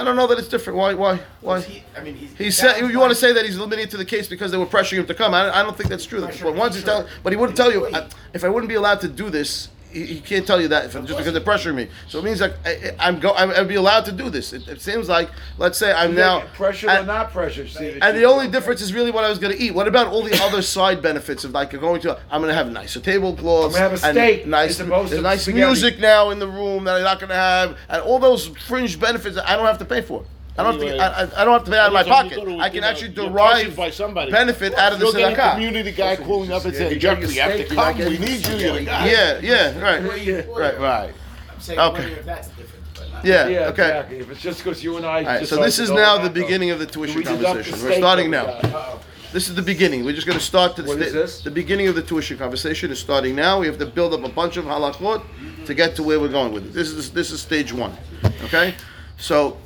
I 0.00 0.02
don't 0.04 0.16
know 0.16 0.26
that 0.26 0.36
it's 0.38 0.48
different. 0.48 0.76
Why? 0.78 0.94
Why? 0.94 1.20
Why? 1.42 1.60
He, 1.60 1.84
I 1.96 2.00
mean, 2.02 2.16
he's, 2.16 2.32
He 2.36 2.50
said 2.50 2.80
you 2.80 2.98
want 2.98 3.10
to 3.10 3.14
say 3.14 3.32
that 3.32 3.44
he's 3.44 3.56
limited 3.56 3.88
to 3.92 3.96
the 3.96 4.04
case 4.04 4.26
because 4.26 4.50
they 4.50 4.58
were 4.58 4.66
pressuring 4.66 4.98
him 4.98 5.06
to 5.06 5.14
come. 5.14 5.32
I, 5.32 5.60
I 5.60 5.62
don't 5.62 5.76
think 5.76 5.88
that's 5.88 6.04
true. 6.04 6.20
Pressure 6.22 6.44
But 6.44 6.56
once 6.56 6.74
he's 6.74 6.82
sure. 6.84 6.92
telling, 6.94 7.06
but 7.22 7.32
he 7.32 7.36
wouldn't 7.36 7.56
tell 7.56 7.70
you 7.72 7.86
I, 7.94 8.06
if 8.34 8.42
I 8.42 8.48
wouldn't 8.48 8.68
be 8.68 8.74
allowed 8.74 9.00
to 9.02 9.08
do 9.08 9.30
this. 9.30 9.68
He, 9.92 10.04
he 10.06 10.20
can't 10.20 10.46
tell 10.46 10.60
you 10.60 10.68
that 10.68 10.90
just 10.90 11.08
because 11.08 11.32
they're 11.32 11.40
pressuring 11.40 11.74
me. 11.74 11.88
So 12.08 12.18
it 12.18 12.24
means 12.24 12.40
like 12.40 12.54
I, 12.64 12.94
I'm 12.98 13.18
go. 13.18 13.32
I'm, 13.32 13.50
I'd 13.50 13.68
be 13.68 13.74
allowed 13.74 14.04
to 14.06 14.12
do 14.12 14.30
this. 14.30 14.52
It, 14.52 14.66
it 14.68 14.80
seems 14.80 15.08
like 15.08 15.30
let's 15.58 15.78
say 15.78 15.92
I'm 15.92 16.14
now 16.14 16.40
pressure 16.54 16.88
and- 16.88 17.04
or 17.04 17.06
not 17.06 17.32
pressure. 17.32 17.66
See, 17.66 17.98
And 18.00 18.16
the 18.16 18.24
only 18.24 18.48
difference 18.48 18.80
is 18.80 18.92
really 18.94 19.10
what 19.10 19.24
I 19.24 19.28
was 19.28 19.38
going 19.38 19.54
to 19.56 19.60
eat. 19.62 19.72
What 19.74 19.88
about 19.88 20.06
all 20.08 20.22
the 20.22 20.40
other 20.42 20.62
side 20.62 21.02
benefits 21.02 21.44
of 21.44 21.52
like 21.52 21.78
going 21.80 22.00
to? 22.02 22.18
I'm 22.30 22.40
going 22.40 22.50
to 22.50 22.54
have 22.54 22.70
nicer 22.70 23.00
tablecloths. 23.00 23.74
I'm 23.76 23.80
gonna 23.80 23.90
have 23.90 24.02
a 24.04 24.06
and 24.06 24.16
steak 24.16 24.46
Nice, 24.46 24.78
there's 24.78 25.22
nice 25.22 25.42
spaghetti. 25.42 25.64
music 25.66 25.98
now 25.98 26.30
in 26.30 26.38
the 26.38 26.48
room 26.48 26.84
that 26.84 26.96
I'm 26.96 27.02
not 27.02 27.18
going 27.18 27.30
to 27.30 27.34
have, 27.36 27.76
and 27.88 28.02
all 28.02 28.18
those 28.18 28.46
fringe 28.46 28.98
benefits 29.00 29.36
that 29.36 29.48
I 29.48 29.56
don't 29.56 29.66
have 29.66 29.78
to 29.78 29.84
pay 29.84 30.02
for. 30.02 30.24
I 30.60 30.62
don't 30.62 30.80
have 30.80 30.82
to. 30.82 30.96
I, 30.98 31.06
I- 31.06 31.42
I 31.42 31.44
don't 31.44 31.52
have 31.54 31.64
to 31.64 31.70
pay 31.70 31.78
out 31.78 31.86
of 31.88 31.92
my 31.92 32.00
every 32.00 32.12
time 32.12 32.24
you 32.26 32.30
pocket. 32.32 32.44
go 32.44 32.50
to 32.52 32.56
a 32.56 32.64
I 32.64 32.68
can 32.70 32.84
actually 32.84 33.12
derive 33.12 33.76
by 33.76 33.90
somebody. 33.90 34.30
benefit 34.32 34.74
out 34.74 34.92
of 34.92 34.98
the 35.00 35.06
You'll 35.06 35.14
get 35.14 35.32
a 35.32 35.36
tzedakah. 35.36 35.52
community 35.54 35.92
guy 35.92 36.16
calling 36.16 36.52
up 36.52 36.64
and 36.64 36.72
Yeah, 36.74 36.78
saying, 36.78 36.92
you 36.92 36.98
Jeff, 36.98 37.18
we 37.18 37.34
have 37.36 37.52
to 37.52 37.56
steak, 37.66 37.70
you're 37.70 37.76
come. 37.84 37.98
We 37.98 38.18
need 38.18 38.30
you. 38.30 38.38
steak. 38.38 38.60
You're 38.60 38.72
the 38.74 38.84
guy. 38.84 39.10
Yeah, 39.10 39.38
yeah, 39.42 39.80
right, 39.80 40.46
right, 40.48 40.78
Right. 40.80 41.14
I'm 41.52 41.60
saying, 41.60 41.78
Okay. 41.80 42.02
okay. 42.12 42.22
that's 42.24 42.48
different. 42.48 42.84
Yeah, 43.24 43.48
Yeah, 43.48 43.58
okay. 43.68 43.82
exactly. 43.82 44.18
If 44.20 44.30
it's 44.30 44.40
just 44.40 44.58
because 44.64 44.82
you 44.82 44.96
and 44.96 45.04
I. 45.04 45.18
All 45.20 45.24
right, 45.26 45.46
so 45.46 45.56
this 45.62 45.78
is 45.78 45.90
now 45.90 46.16
the 46.18 46.30
beginning 46.30 46.70
of 46.70 46.78
the 46.78 46.86
tuition 46.86 47.16
we 47.16 47.22
deduct 47.24 47.40
the 47.40 47.46
conversation. 47.46 47.82
We're 47.84 47.96
starting 47.98 48.30
now. 48.30 48.44
Uh-oh. 48.46 49.00
This 49.32 49.48
is 49.48 49.54
the 49.54 49.62
beginning. 49.62 50.04
We're 50.04 50.14
just 50.14 50.26
going 50.26 50.38
to 50.38 50.44
start 50.44 50.74
the 50.74 50.82
What 50.84 50.98
is 51.00 51.12
this? 51.12 51.40
the 51.42 51.50
beginning 51.52 51.86
of 51.88 51.94
the 51.94 52.02
tuition 52.02 52.36
conversation 52.38 52.90
is 52.90 52.98
starting 52.98 53.36
now. 53.36 53.60
We 53.60 53.66
have 53.66 53.78
to 53.78 53.86
build 53.86 54.12
up 54.14 54.24
a 54.24 54.28
bunch 54.28 54.56
of 54.56 54.64
halachot 54.64 55.22
to 55.66 55.74
get 55.74 55.94
to 55.96 56.02
where 56.02 56.18
we're 56.18 56.28
going 56.28 56.52
with 56.52 56.64
it. 56.66 56.72
This 56.72 56.88
is 56.90 57.10
this 57.12 57.30
is 57.30 57.40
stage 57.40 57.72
one. 57.72 57.96
Okay, 58.44 58.74
so 59.18 59.56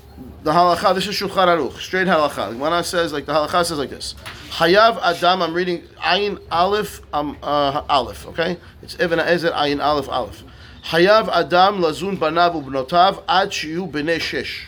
the 0.43 0.53
halacha. 0.53 0.95
This 0.95 1.07
is 1.07 1.15
shulchan 1.15 1.49
aruch, 1.49 1.79
straight 1.79 2.07
halacha. 2.07 2.51
The 2.51 2.55
Gemara 2.55 2.85
says 2.85 3.13
like 3.13 3.27
the 3.27 3.33
halacha 3.33 3.65
says 3.65 3.79
like 3.79 3.91
this: 3.91 4.15
Hayav 4.51 5.01
adam. 5.03 5.43
I'm 5.43 5.55
reading 5.55 5.83
ayin 5.99 6.41
aleph 6.51 7.01
um, 7.13 7.37
uh, 7.43 7.83
aleph. 7.89 8.27
Okay, 8.29 8.59
it's 8.83 8.95
Even 9.01 9.19
Ezer 9.19 9.51
ayin 9.53 9.83
aleph 9.83 10.09
aleph. 10.09 10.43
Hayav 10.85 11.29
adam 11.29 11.81
lazun 11.81 12.19
banav 12.19 12.63
ubnotav 12.63 13.23
ad 13.29 13.51
shiyu 13.51 13.91
b'nei 13.91 14.19
shesh. 14.19 14.67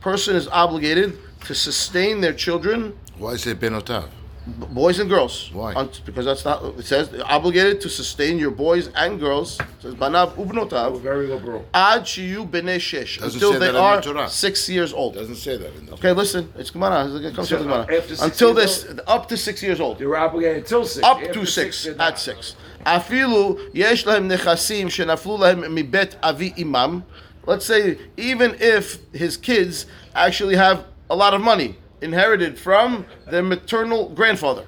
Person 0.00 0.36
is 0.36 0.48
obligated 0.48 1.18
to 1.44 1.54
sustain 1.54 2.20
their 2.20 2.32
children 2.32 2.96
Why 3.18 3.32
is 3.32 3.46
it 3.46 3.60
Benotav? 3.60 4.08
boys 4.47 4.97
and 4.99 5.09
girls. 5.09 5.49
Why? 5.51 5.73
Un- 5.73 5.89
because 6.05 6.23
that's 6.25 6.45
not 6.45 6.63
it 6.79 6.85
says 6.85 7.09
obligated 7.25 7.81
to 7.81 7.89
sustain 7.89 8.37
your 8.39 8.51
boys 8.51 8.87
and 8.95 9.19
girls. 9.19 9.59
It 9.59 9.65
says 9.81 9.95
banav 9.95 10.33
Oh, 10.37 10.45
ubnotav 10.45 11.01
Very 11.01 11.27
liberal. 11.27 11.65
ad 11.73 12.03
shiyu 12.03 12.47
b'nei 12.49 12.77
shesh 12.77 13.19
Doesn't 13.19 13.33
until 13.35 13.53
say 13.53 13.59
they 13.59 13.65
that 13.65 13.69
in 13.69 13.73
the 13.75 13.81
are 13.81 14.01
Torah. 14.01 14.29
six 14.29 14.69
years 14.69 14.93
old. 14.93 15.15
Doesn't 15.15 15.35
say 15.35 15.57
that 15.57 15.75
in 15.75 15.85
the 15.87 15.93
Okay, 15.95 16.13
listen, 16.13 16.51
it's 16.57 16.69
Gemara. 16.69 17.07
It 17.13 17.35
comes 17.35 17.49
So, 17.49 17.57
from 17.57 17.67
Gemara. 17.67 17.81
after 17.81 18.15
six 18.15 18.21
Until 18.21 18.55
years 18.55 18.83
this, 18.85 18.99
up 19.05 19.27
to 19.27 19.35
six 19.37 19.61
years 19.61 19.79
old. 19.81 19.99
They 19.99 20.05
were 20.05 20.17
obligated 20.17 20.59
until 20.63 20.85
six. 20.85 21.05
Up 21.05 21.17
After 21.17 21.33
to 21.33 21.45
six, 21.45 21.83
they're 21.83 21.91
at 21.93 21.97
not. 21.97 22.19
six. 22.19 22.55
אפילו 22.85 23.57
יש 23.73 24.07
להם 24.07 24.27
נכסים 24.31 24.89
שנפלו 24.89 25.37
להם 25.37 25.75
מבית 25.75 26.15
אבי 26.23 26.53
אימם. 26.57 26.99
Let's 27.45 27.65
say 27.65 27.97
even 28.17 28.55
if 28.59 28.97
his 29.13 29.35
kids 29.37 29.85
actually 30.15 30.55
have 30.55 30.77
a 31.09 31.15
lot 31.15 31.33
of 31.33 31.41
money 31.41 31.75
inherited 32.02 32.58
from 32.58 33.06
their 33.30 33.42
maternal 33.42 34.08
grandfather. 34.10 34.66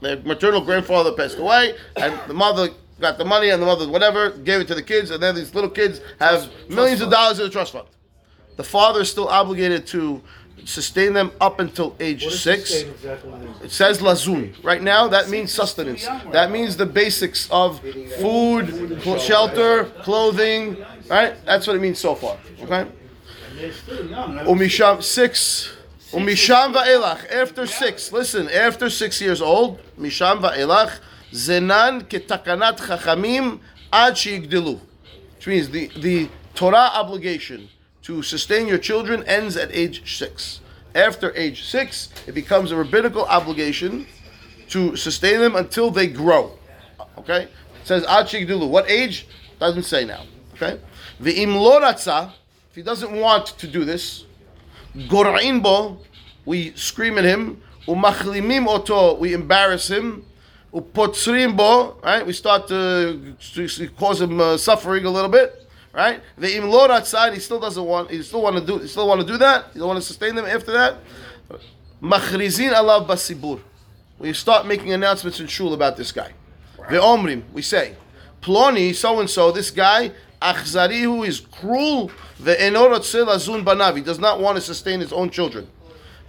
Their 0.00 0.18
maternal 0.20 0.60
grandfather 0.60 1.12
passed 1.12 1.38
away, 1.38 1.74
and 1.96 2.18
the 2.28 2.34
mother 2.34 2.68
got 3.00 3.18
the 3.18 3.24
money, 3.24 3.48
and 3.50 3.60
the 3.60 3.66
mother 3.66 3.88
whatever 3.88 4.30
gave 4.30 4.60
it 4.60 4.68
to 4.68 4.74
the 4.74 4.82
kids, 4.82 5.10
and 5.10 5.22
then 5.22 5.34
these 5.34 5.54
little 5.54 5.70
kids 5.70 6.00
have 6.20 6.50
millions 6.68 7.00
of 7.00 7.10
dollars 7.10 7.40
in 7.40 7.46
a 7.46 7.50
trust 7.50 7.72
fund. 7.72 7.88
The 8.56 8.64
father 8.64 9.00
is 9.00 9.10
still 9.10 9.28
obligated 9.28 9.86
to 9.88 10.22
sustain 10.64 11.12
them 11.12 11.30
up 11.40 11.60
until 11.60 11.94
age 12.00 12.26
six. 12.28 12.72
It 12.72 13.70
says 13.70 14.00
lazun. 14.00 14.54
Right 14.64 14.82
now, 14.82 15.08
that 15.08 15.28
means 15.28 15.52
sustenance. 15.52 16.06
That 16.32 16.50
means 16.50 16.76
the 16.76 16.86
basics 16.86 17.48
of 17.50 17.80
food, 18.18 19.00
shelter, 19.20 19.84
clothing. 20.02 20.84
Right? 21.08 21.34
That's 21.44 21.66
what 21.66 21.76
it 21.76 21.80
means 21.80 21.98
so 21.98 22.14
far. 22.14 22.38
Okay. 22.62 22.86
Umisham 24.44 25.02
six. 25.02 25.75
Umisham 26.12 26.74
va'elach. 26.74 27.30
After 27.32 27.66
six. 27.66 28.12
Listen. 28.12 28.48
After 28.48 28.88
six 28.88 29.20
years 29.20 29.42
old. 29.42 29.80
Misham 29.98 30.40
va'elach. 30.40 31.00
Zenan 31.32 32.02
ketakanat 32.04 32.78
chachamim 32.78 33.60
ad 33.92 34.14
sheigdilu. 34.14 34.80
Which 35.36 35.46
means 35.46 35.70
the 35.70 35.88
the 35.98 36.28
Torah 36.54 36.90
obligation 36.94 37.68
to 38.02 38.22
sustain 38.22 38.68
your 38.68 38.78
children 38.78 39.24
ends 39.24 39.56
at 39.56 39.70
age 39.72 40.16
six. 40.16 40.60
After 40.94 41.34
age 41.36 41.64
six, 41.64 42.08
it 42.26 42.32
becomes 42.32 42.70
a 42.70 42.76
rabbinical 42.76 43.24
obligation 43.24 44.06
to 44.68 44.96
sustain 44.96 45.40
them 45.40 45.56
until 45.56 45.90
they 45.90 46.06
grow. 46.06 46.56
Okay? 47.18 47.42
It 47.42 47.50
says 47.84 48.04
ad 48.04 48.26
shigdilu. 48.26 48.68
What 48.68 48.88
age? 48.88 49.26
Doesn't 49.58 49.82
say 49.82 50.04
now. 50.04 50.24
Okay? 50.54 50.78
Ve'im 51.20 51.54
lo 51.54 51.80
if 51.86 52.74
he 52.74 52.82
doesn't 52.82 53.12
want 53.12 53.46
to 53.58 53.66
do 53.66 53.84
this, 53.84 54.24
gora'in 55.08 55.62
bo, 55.62 55.98
we 56.44 56.72
scream 56.72 57.18
at 57.18 57.24
him, 57.24 57.62
umachlimim 57.86 58.66
oto, 58.66 59.14
we 59.14 59.34
embarrass 59.34 59.88
him, 59.88 60.24
upotzrim 60.72 61.56
bo, 61.56 61.98
right? 62.02 62.26
We 62.26 62.32
start 62.32 62.68
to, 62.68 63.36
cause 63.98 64.20
him 64.20 64.40
uh, 64.40 64.56
suffering 64.56 65.04
a 65.04 65.10
little 65.10 65.30
bit, 65.30 65.68
right? 65.92 66.20
Lo 66.38 66.88
ratza, 66.88 67.26
and 67.26 67.34
he 67.34 67.40
still 67.40 67.60
doesn't 67.60 67.84
want, 67.84 68.10
he 68.10 68.22
still 68.22 68.42
want 68.42 68.56
to 68.56 68.64
do, 68.64 68.78
he 68.78 68.88
still 68.88 69.06
want 69.06 69.20
to 69.20 69.26
do 69.26 69.36
that, 69.38 69.66
he 69.72 69.78
don't 69.78 69.88
want 69.88 70.00
to 70.00 70.06
sustain 70.06 70.34
them 70.34 70.46
after 70.46 70.72
that. 70.72 70.98
Machrizin 72.02 72.72
alav 72.72 73.06
basibur. 73.06 73.60
we 74.18 74.32
start 74.32 74.66
making 74.66 74.92
announcements 74.92 75.40
in 75.40 75.46
shul 75.46 75.74
about 75.74 75.96
this 75.96 76.12
guy. 76.12 76.32
Ve'omrim, 76.78 77.42
we 77.52 77.62
say, 77.62 77.96
Ploni, 78.42 78.94
so 78.94 79.18
and 79.18 79.28
so, 79.28 79.50
this 79.50 79.70
guy, 79.70 80.12
achzarihu 80.54 81.26
is 81.26 81.40
cruel. 81.40 82.10
Ve'eno 82.40 82.88
rotzeh 82.90 83.26
lazun 83.26 83.64
banav. 83.64 83.96
He 83.96 84.02
does 84.02 84.18
not 84.18 84.40
want 84.40 84.56
to 84.56 84.62
sustain 84.62 85.00
his 85.00 85.12
own 85.12 85.30
children. 85.30 85.66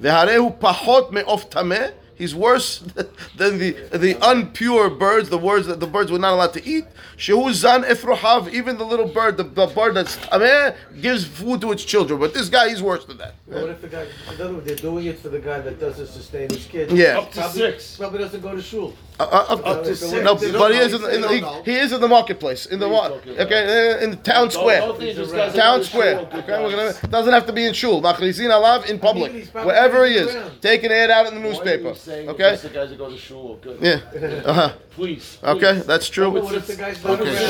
Ve'harehu 0.02 0.58
pachot 0.60 1.12
me'of 1.12 1.50
tameh. 1.50 1.94
He's 2.16 2.34
worse 2.34 2.80
than 3.38 3.60
the 3.60 3.74
the 3.92 4.16
unpure 4.16 4.98
birds, 4.98 5.30
the 5.30 5.38
words 5.38 5.68
that 5.68 5.80
the 5.80 5.86
birds 5.86 6.12
were 6.12 6.18
not 6.18 6.34
allowed 6.34 6.54
to 6.54 6.66
eat. 6.66 6.86
Shehu 7.16 7.54
zan 7.54 7.84
efrohav, 7.84 8.52
even 8.52 8.80
the 8.80 8.86
little 8.86 9.08
bird, 9.08 9.38
the, 9.38 9.44
the 9.44 9.68
bird 9.68 9.94
that's 9.96 10.18
tameh, 10.18 10.76
gives 11.00 11.26
food 11.28 11.62
to 11.62 11.72
its 11.72 11.84
children. 11.86 12.20
But 12.20 12.34
this 12.34 12.50
guy, 12.50 12.70
he's 12.70 12.82
worse 12.82 13.06
than 13.06 13.18
that. 13.20 13.36
What 13.46 13.70
if 13.70 13.82
the 13.82 13.88
guy, 13.88 14.08
in 14.34 14.42
other 14.42 14.54
words, 14.56 14.66
they're 14.66 14.76
doing 14.76 15.06
it 15.06 15.20
for 15.20 15.30
the 15.30 15.38
guy 15.38 15.60
that 15.60 15.80
doesn't 15.80 16.08
sustain 16.08 16.50
his 16.50 16.66
kids? 16.66 16.92
Yeah. 16.92 17.20
Up 17.20 17.32
to 17.34 17.40
Probably- 17.42 17.60
six. 17.60 17.98
Probably 17.98 18.18
doesn't 18.18 18.42
go 18.42 18.56
to 18.56 18.64
shul. 18.64 18.96
Uh, 19.20 19.24
uh, 19.24 19.54
up, 19.54 19.66
Up 19.66 19.84
to 19.84 19.96
six. 19.96 20.12
No, 20.24 20.36
but 20.36 20.72
he 20.74 20.78
is 20.78 20.94
in 20.94 21.02
the, 21.02 21.16
in 21.16 21.22
the, 21.22 21.28
he, 21.30 21.72
he 21.72 21.78
is 21.78 21.92
in 21.92 22.00
the 22.02 22.08
marketplace 22.08 22.68
in 22.68 22.80
the? 22.80 22.86
Okay, 22.88 23.96
uh, 23.96 24.04
in 24.04 24.12
the 24.12 24.16
town 24.18 24.52
square. 24.52 24.82
Don't 24.82 25.00
think 25.00 25.16
this 25.18 25.32
guy's 25.32 25.56
Town 25.56 25.84
square. 25.84 26.20
Okay, 26.20 26.64
we're 26.64 26.70
gonna 26.70 26.94
doesn't 27.10 27.34
have 27.34 27.48
to 27.48 27.54
be 27.54 27.66
in 27.66 27.74
shul. 27.74 28.00
Machrizin 28.02 28.52
alav 28.52 28.86
in 28.88 29.00
public, 29.00 29.32
he's 29.32 29.50
wherever 29.54 30.06
he 30.06 30.14
is, 30.16 30.28
running 30.28 30.42
around. 30.44 30.62
taking 30.62 30.92
it 30.92 31.10
out 31.10 31.26
in 31.28 31.34
the 31.34 31.40
Why 31.40 31.48
are 31.48 31.50
newspaper. 31.50 31.90
you 31.90 31.96
saying 31.96 32.30
Okay, 32.30 32.52
just 32.52 32.64
the 32.64 32.70
guys 32.70 32.90
that 32.92 32.98
go 33.00 33.10
to 33.10 33.18
shul? 33.18 33.60
Yeah, 33.82 34.02
uh-huh. 34.46 34.74
Please. 34.92 35.40
okay, 35.44 35.80
that's 35.88 36.10
true. 36.10 36.32
But 36.32 36.44
what 36.44 36.56
if 36.56 36.68
the 36.68 36.74
Okay. 36.74 36.92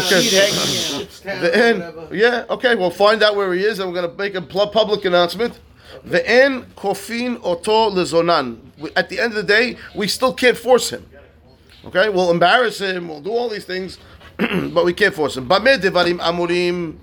Okay. 0.07 1.07
Town, 1.23 1.41
The 1.41 1.51
end. 1.57 1.83
Yeah, 2.13 2.45
okay, 2.49 2.75
we'll 2.75 2.91
find 2.91 3.21
out 3.23 3.35
where 3.35 3.53
he 3.53 3.63
is, 3.65 3.79
and 3.79 3.91
we're 3.91 4.01
gonna 4.01 4.13
make 4.17 4.35
a 4.35 4.41
pl- 4.41 4.67
public 4.67 5.03
announcement. 5.03 5.59
The 6.05 6.25
end 6.29 6.75
kofin 6.75 7.39
oto 7.43 7.89
lezonan. 7.89 8.57
At 8.95 9.09
the 9.09 9.19
end 9.19 9.31
of 9.33 9.35
the 9.35 9.43
day, 9.43 9.77
we 9.95 10.07
still 10.07 10.33
can't 10.33 10.57
force 10.57 10.89
him. 10.91 11.05
Okay, 11.87 12.09
we'll 12.09 12.31
embarrass 12.31 12.81
him. 12.81 13.07
We'll 13.07 13.21
do 13.21 13.31
all 13.31 13.47
these 13.47 13.63
things, 13.63 13.97
but 14.37 14.83
we 14.83 14.91
can't 14.93 15.15
force 15.15 15.37
him. 15.37 15.47
Amurim. 15.47 16.97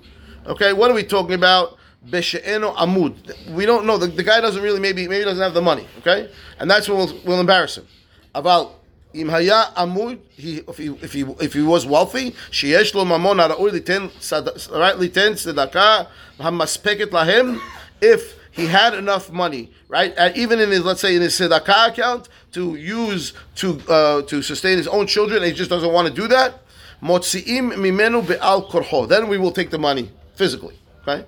Okay, 0.45 0.73
what 0.73 0.91
are 0.91 0.93
we 0.93 1.03
talking 1.03 1.33
about? 1.33 1.79
Beshe'eno 2.07 2.75
amud. 2.75 3.15
We 3.55 3.65
don't 3.65 3.87
know. 3.87 3.97
The, 3.97 4.05
the 4.05 4.21
guy 4.21 4.41
doesn't 4.41 4.61
really. 4.61 4.79
Maybe 4.79 5.07
maybe 5.07 5.25
doesn't 5.25 5.41
have 5.41 5.55
the 5.55 5.61
money. 5.61 5.87
Okay, 5.99 6.29
and 6.59 6.69
that's 6.69 6.87
when 6.87 6.99
we'll, 6.99 7.19
we'll 7.25 7.39
embarrass 7.39 7.79
him. 7.79 7.87
About 8.35 8.75
haya 9.15 9.71
amud. 9.75 10.19
He 10.35 10.57
if 10.67 10.77
he 10.77 10.89
if 11.01 11.13
he 11.13 11.21
if 11.39 11.53
he 11.53 11.63
was 11.63 11.87
wealthy, 11.87 12.35
haraui 12.51 13.71
liten 13.71 14.11
sad- 14.21 14.45
right 14.71 14.95
liten 14.97 15.33
tzedakah 15.33 16.07
hamaspeket 16.37 17.07
lahem. 17.07 17.59
If 18.01 18.35
he 18.55 18.67
had 18.67 18.93
enough 18.93 19.31
money, 19.31 19.71
right? 19.89 20.13
And 20.17 20.35
even 20.37 20.61
in 20.61 20.71
his, 20.71 20.85
let's 20.85 21.01
say, 21.01 21.15
in 21.15 21.21
his 21.21 21.33
tzedakah 21.33 21.89
account 21.89 22.29
to 22.53 22.75
use 22.75 23.33
to 23.55 23.81
uh, 23.89 24.21
to 24.23 24.41
sustain 24.41 24.77
his 24.77 24.87
own 24.87 25.07
children, 25.07 25.43
he 25.43 25.51
just 25.51 25.69
doesn't 25.69 25.91
want 25.91 26.07
to 26.07 26.13
do 26.13 26.27
that. 26.29 26.61
Motziim 27.03 27.73
mimenu 27.73 28.25
be'al 28.25 28.69
korho. 28.69 29.07
Then 29.09 29.27
we 29.27 29.37
will 29.37 29.51
take 29.51 29.71
the 29.71 29.77
money 29.77 30.09
physically? 30.35 30.79
Be- 31.05 31.19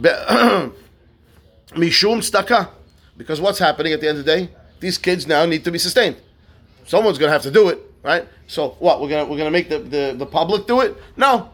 Mishum 1.74 2.22
staka, 2.22 2.68
because 3.16 3.40
what's 3.40 3.58
happening 3.58 3.92
at 3.92 4.00
the 4.00 4.08
end 4.08 4.18
of 4.18 4.24
the 4.24 4.36
day? 4.36 4.50
These 4.78 4.98
kids 4.98 5.26
now 5.26 5.44
need 5.46 5.64
to 5.64 5.72
be 5.72 5.78
sustained. 5.78 6.16
Someone's 6.86 7.18
gonna 7.18 7.32
have 7.32 7.42
to 7.42 7.50
do 7.50 7.68
it, 7.70 7.80
right? 8.04 8.26
So 8.46 8.76
what? 8.78 9.00
We're 9.00 9.08
gonna 9.08 9.24
we're 9.24 9.36
gonna 9.36 9.50
make 9.50 9.68
the, 9.68 9.80
the, 9.80 10.14
the 10.16 10.26
public 10.26 10.68
do 10.68 10.80
it? 10.80 10.96
No, 11.16 11.50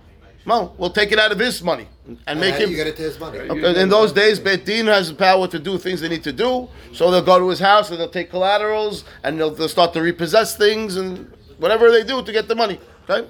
no. 0.46 0.74
We'll 0.78 0.90
take 0.90 1.12
it 1.12 1.18
out 1.18 1.32
of 1.32 1.38
his 1.38 1.62
money 1.62 1.88
and 2.26 2.40
make 2.40 2.54
uh, 2.54 2.58
him. 2.58 2.70
you 2.70 2.76
get 2.76 2.86
it 2.86 2.96
to 2.96 3.02
his 3.02 3.18
money. 3.18 3.38
Okay, 3.38 3.80
In 3.80 3.88
those 3.88 4.12
days, 4.12 4.38
Beit 4.38 4.64
Din 4.64 4.86
has 4.86 5.08
the 5.08 5.14
power 5.14 5.48
to 5.48 5.58
do 5.58 5.78
things 5.78 6.00
they 6.00 6.08
need 6.08 6.24
to 6.24 6.32
do. 6.32 6.68
So 6.92 7.10
they'll 7.10 7.22
go 7.22 7.38
to 7.38 7.48
his 7.48 7.60
house 7.60 7.90
and 7.90 7.98
they'll 7.98 8.08
take 8.08 8.30
collaterals 8.30 9.04
and 9.22 9.38
they'll, 9.38 9.50
they'll 9.50 9.68
start 9.68 9.92
to 9.94 10.02
repossess 10.02 10.56
things 10.56 10.96
and 10.96 11.30
whatever 11.58 11.90
they 11.90 12.04
do 12.04 12.22
to 12.22 12.32
get 12.32 12.48
the 12.48 12.54
money. 12.54 12.80
Okay. 13.08 13.28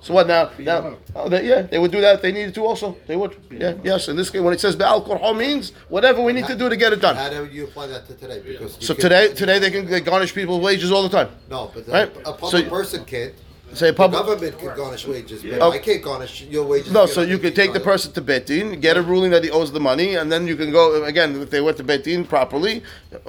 So 0.00 0.14
what 0.14 0.28
now? 0.28 0.50
Now, 0.58 0.98
oh, 1.16 1.28
they, 1.28 1.48
yeah, 1.48 1.62
they 1.62 1.78
would 1.78 1.90
do 1.90 2.00
that 2.00 2.16
if 2.16 2.22
they 2.22 2.30
needed 2.30 2.54
to. 2.54 2.64
Also, 2.64 2.96
they 3.08 3.16
would. 3.16 3.36
Yeah, 3.50 3.74
yes. 3.82 4.06
In 4.06 4.14
this 4.14 4.30
case, 4.30 4.40
when 4.40 4.54
it 4.54 4.60
says 4.60 4.76
Be'al 4.76 5.02
Korho 5.04 5.36
means 5.36 5.72
whatever 5.88 6.22
we 6.22 6.32
need 6.32 6.46
to 6.46 6.54
do 6.54 6.68
to 6.68 6.76
get 6.76 6.92
it 6.92 7.00
done. 7.00 7.16
How 7.16 7.28
do 7.28 7.44
you 7.46 7.64
apply 7.64 7.88
that 7.88 8.06
to 8.06 8.14
today? 8.14 8.40
Because 8.40 8.76
So 8.78 8.94
today, 8.94 9.34
today 9.34 9.58
they 9.58 9.70
can 9.70 9.86
they 9.86 10.00
garnish 10.00 10.32
people's 10.32 10.62
wages 10.62 10.92
all 10.92 11.02
the 11.02 11.08
time. 11.08 11.30
No, 11.50 11.72
but 11.74 11.88
Right? 11.88 12.08
a 12.24 12.32
public 12.34 12.66
So- 12.66 12.70
person 12.70 13.04
can't. 13.04 13.34
Say 13.76 13.88
The 13.90 13.92
public. 13.94 14.20
government 14.24 14.58
can 14.58 14.74
garnish 14.76 15.06
wages, 15.06 15.42
but 15.42 15.60
Oh. 15.60 15.70
I 15.70 15.78
can't 15.78 16.02
garnish 16.02 16.34
your 16.48 16.64
wages. 16.64 16.90
No, 16.92 17.04
so 17.06 17.20
you're 17.20 17.30
you 17.30 17.36
not 17.36 17.42
could 17.42 17.56
take 17.56 17.72
the 17.74 17.80
person 17.80 18.10
to 18.12 18.20
Bet 18.22 18.46
Din, 18.46 18.80
get 18.80 18.96
a 18.96 19.02
ruling 19.02 19.30
that 19.32 19.44
he 19.44 19.50
owes 19.50 19.70
the 19.70 19.80
money, 19.80 20.14
and 20.16 20.32
then 20.32 20.46
you 20.46 20.56
can 20.56 20.70
go 20.72 21.04
again 21.04 21.40
if 21.42 21.50
they 21.50 21.60
went 21.60 21.76
to 21.76 21.84
Bet 21.84 22.02
Din 22.04 22.24
properly, 22.24 22.82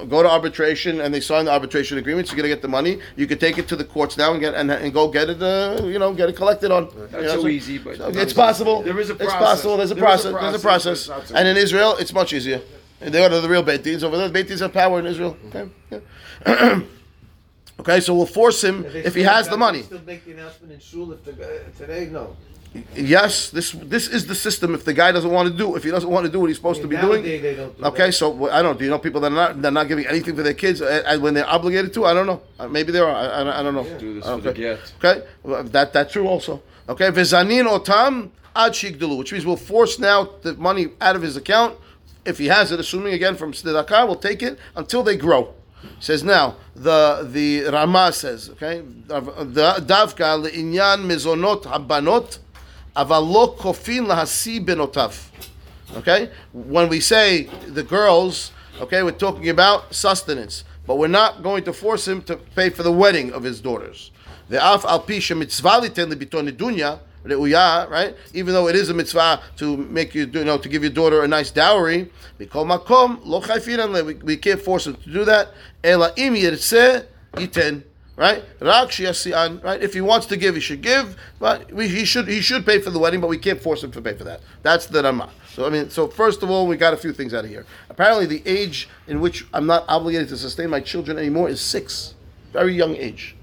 go 0.10 0.24
to 0.24 0.30
arbitration, 0.30 1.02
and 1.02 1.13
they 1.13 1.19
sign 1.19 1.45
the 1.45 1.52
arbitration 1.52 1.98
agreements. 1.98 2.32
You're 2.32 2.38
gonna 2.38 2.48
get 2.48 2.62
the 2.62 2.67
money. 2.80 3.00
You 3.17 3.28
could 3.28 3.39
take 3.41 3.58
it 3.58 3.67
to 3.67 3.76
the 3.76 3.84
courts 3.84 4.17
now 4.17 4.32
and 4.32 4.39
get 4.39 4.54
and, 4.56 4.71
and 4.71 4.93
go 4.93 5.10
get 5.10 5.30
it. 5.30 5.41
Uh, 5.41 5.82
you 5.84 6.00
know, 6.00 6.13
get 6.13 6.30
it 6.30 6.36
collected 6.38 6.71
on. 6.71 6.84
Not 7.12 7.21
You 7.21 7.28
know, 7.28 7.41
so 7.41 7.48
easy, 7.48 7.78
but 7.78 7.98
so 7.98 8.08
it's 8.10 8.34
possible. 8.34 8.82
There 8.84 9.00
is 9.00 9.10
a 9.10 9.15
process, 9.15 9.34
It's 9.34 9.38
process. 9.38 9.50
possible. 9.62 9.78
There's 9.78 9.91
a 9.91 9.95
There 9.95 10.04
is 10.13 10.26
a 10.26 10.30
process. 10.32 10.41
There's 10.41 10.56
a 10.56 10.60
process, 10.60 10.62
process. 10.62 11.08
but 11.08 11.21
it's 11.21 11.32
not 11.32 11.36
so 11.36 11.36
And 11.39 11.48
in 11.48 11.58
Israel, 11.58 11.95
it's 12.00 12.13
much 12.13 12.32
easier. 12.34 12.62
And 13.02 13.13
they 13.13 13.19
go 13.19 13.30
to 13.30 13.41
the 13.41 13.50
real 13.50 13.63
Beit 13.63 13.84
Dins 13.84 14.04
over 14.04 14.17
there. 14.17 14.30
Beit 14.30 14.48
Dins 14.48 14.62
have 14.62 14.74
power 14.74 15.00
in 15.00 15.06
Israel. 15.06 15.36
Okay. 15.50 15.65
Yeah. 15.91 16.80
okay. 17.80 18.00
So 18.00 18.16
we'll 18.16 18.26
force 18.26 18.63
him 18.63 18.86
if 18.86 19.16
he 19.16 19.24
has 19.24 19.48
the 19.48 19.58
money. 19.58 19.84
Still 19.84 20.02
make 20.06 20.26
the 20.26 20.34
announcement 20.34 20.74
in 20.74 20.80
shul 20.80 21.12
if 21.12 21.24
the 21.24 21.34
guy, 21.34 21.60
today, 21.78 22.10
no. 22.12 22.36
Yes, 22.96 23.50
this 23.50 23.72
this 23.72 24.08
is 24.08 24.28
the 24.28 24.36
system. 24.36 24.76
If 24.76 24.84
the 24.86 24.94
guy 24.94 25.12
doesn't 25.12 25.32
want 25.32 25.50
to 25.50 25.58
do, 25.58 25.76
if 25.76 25.84
he 25.84 25.90
doesn't 25.90 26.10
want 26.10 26.26
to 26.26 26.32
do 26.32 26.40
what 26.40 26.48
he's 26.48 26.58
supposed 26.58 26.82
to 26.82 26.88
be 26.88 26.98
doing, 26.98 27.24
don't 27.24 27.84
okay. 27.86 28.08
that. 28.08 28.13
So 28.13 28.50
I 28.50 28.62
don't. 28.62 28.74
know. 28.74 28.78
Do 28.78 28.86
you 28.86 28.92
know 28.92 29.00
people 29.00 29.22
that 29.22 29.32
are 29.32 29.36
not 29.36 29.62
they're 29.62 29.72
not 29.72 29.88
giving 29.88 30.06
anything 30.06 30.36
for 30.36 30.44
their 30.44 30.54
kids 30.54 30.82
uh, 30.82 31.02
uh, 31.06 31.18
when 31.18 31.34
they're 31.34 31.50
obligated 31.50 31.94
to? 31.94 32.06
I 32.06 32.13
don't 32.13 32.28
know. 32.28 32.42
Uh, 32.60 32.68
maybe 32.68 32.92
they 32.92 33.00
are. 33.00 33.10
I, 33.10 33.26
I, 33.26 33.60
I 33.60 33.63
don't 33.63 33.74
know. 33.74 33.98
Do 33.98 34.16
this 34.16 34.26
okay. 34.26 34.52
the. 34.52 34.80
Okay, 34.98 35.26
well, 35.44 35.63
that 35.63 35.94
that's 35.94 36.12
true 36.13 36.28
also. 36.28 36.62
Okay, 36.90 37.10
v'zanin 37.10 37.66
otam 37.66 38.32
ad 38.56 38.74
shigdalu, 38.74 39.18
which 39.18 39.32
means 39.32 39.46
we'll 39.46 39.56
force 39.56 39.98
now 39.98 40.30
the 40.42 40.54
money 40.56 40.90
out 41.02 41.16
of 41.16 41.22
his 41.22 41.38
account 41.38 41.78
if 42.28 42.38
he 42.38 42.48
has 42.48 42.72
it, 42.72 42.80
assuming 42.80 43.13
again 43.13 43.36
from 43.36 43.54
tzedakah, 43.54 44.06
we'll 44.06 44.18
take 44.18 44.44
it 44.44 44.60
until 44.76 45.02
they 45.02 45.16
grow. 45.16 45.54
Says 46.00 46.24
now 46.24 46.56
the 46.76 47.28
the 47.32 47.63
Rama 47.72 48.12
says 48.12 48.50
okay 48.52 48.82
the 49.08 49.84
davka 49.86 50.46
leinyan 50.46 51.06
mezonot 51.06 51.63
habanot 51.63 52.40
aval 52.96 53.32
lo 53.32 53.56
kofin 53.56 54.08
lahasi 54.08 54.63
benotav. 54.63 55.30
Okay, 55.96 56.30
when 56.52 56.90
we 56.90 57.00
say 57.00 57.44
the 57.68 57.82
girls, 57.82 58.52
okay, 58.82 59.04
we're 59.04 59.12
talking 59.12 59.48
about 59.48 59.96
sustenance, 59.96 60.66
but 60.86 60.98
we're 60.98 61.08
not 61.08 61.42
going 61.42 61.63
to 61.63 61.72
force 61.72 62.06
him 62.06 62.22
to 62.24 62.36
pay 62.36 62.70
for 62.70 62.84
the 62.84 62.92
wedding 62.92 63.32
of 63.32 63.44
his 63.44 63.62
daughters. 63.62 64.12
The 64.50 64.58
af 64.58 64.84
al 64.84 65.00
pi 65.00 65.22
mitzvah 65.34 65.82
liten 65.82 66.12
dunya 66.12 67.00
reuya, 67.28 67.90
right? 67.90 68.16
Even 68.34 68.54
though 68.54 68.68
it 68.68 68.76
is 68.76 68.90
a 68.90 68.94
mitzvah 68.94 69.42
to 69.58 69.78
make 69.78 70.13
you, 70.16 70.26
you 70.26 70.44
know, 70.46 70.58
to 70.58 70.70
give 70.70 70.84
your 70.84 70.92
daughter 70.92 71.24
a 71.24 71.28
nice 71.28 71.52
dowry. 71.52 72.10
We- 72.40 72.48
We 74.24 74.38
can't 74.38 74.62
force 74.62 74.88
him 74.88 74.96
to 74.96 75.10
do 75.10 75.26
that. 75.26 75.54
Ela 75.84 76.12
im 76.16 76.36
yiten. 76.36 77.84
Right. 78.18 78.44
Right, 78.60 79.80
if 79.84 79.94
he 79.94 80.02
wants 80.02 80.26
to 80.26 80.38
give, 80.38 80.56
he 80.56 80.62
should 80.62 80.82
give, 80.82 81.16
but 81.40 81.72
we, 81.72 81.88
he 81.88 82.04
should 82.04 82.28
he 82.28 82.42
should 82.42 82.66
pay 82.66 82.80
for 82.80 82.90
the 82.90 82.98
wedding, 82.98 83.22
but 83.22 83.28
we 83.28 83.38
can't 83.38 83.62
force 83.62 83.84
him 83.84 83.92
to 83.92 84.02
pay 84.02 84.16
for 84.16 84.24
that. 84.24 84.42
That's 84.63 84.88
the 84.88 85.04
Rama. 85.04 85.30
So 85.54 85.68
I 85.68 85.70
mean, 85.70 85.92
so 85.92 86.08
first 86.08 86.42
of 86.42 86.50
all, 86.50 86.66
we 86.66 86.78
got 86.78 86.94
a 86.96 86.98
few 86.98 87.13
things 87.13 87.32
out 87.36 87.44
of 87.44 87.52
here. 87.52 87.63
Apparently, 87.92 88.26
the 88.26 88.42
age 88.48 88.90
in 89.08 89.22
which 89.22 89.46
I'm 89.54 89.68
not 89.68 89.86
obligated 89.88 90.30
to 90.30 90.38
sustain 90.38 90.72
my 90.72 90.80
children 90.80 91.20
anymore 91.20 91.48
is 91.48 91.62
six, 91.62 92.16
very 92.54 92.74
young 92.74 92.96
age. 92.96 93.36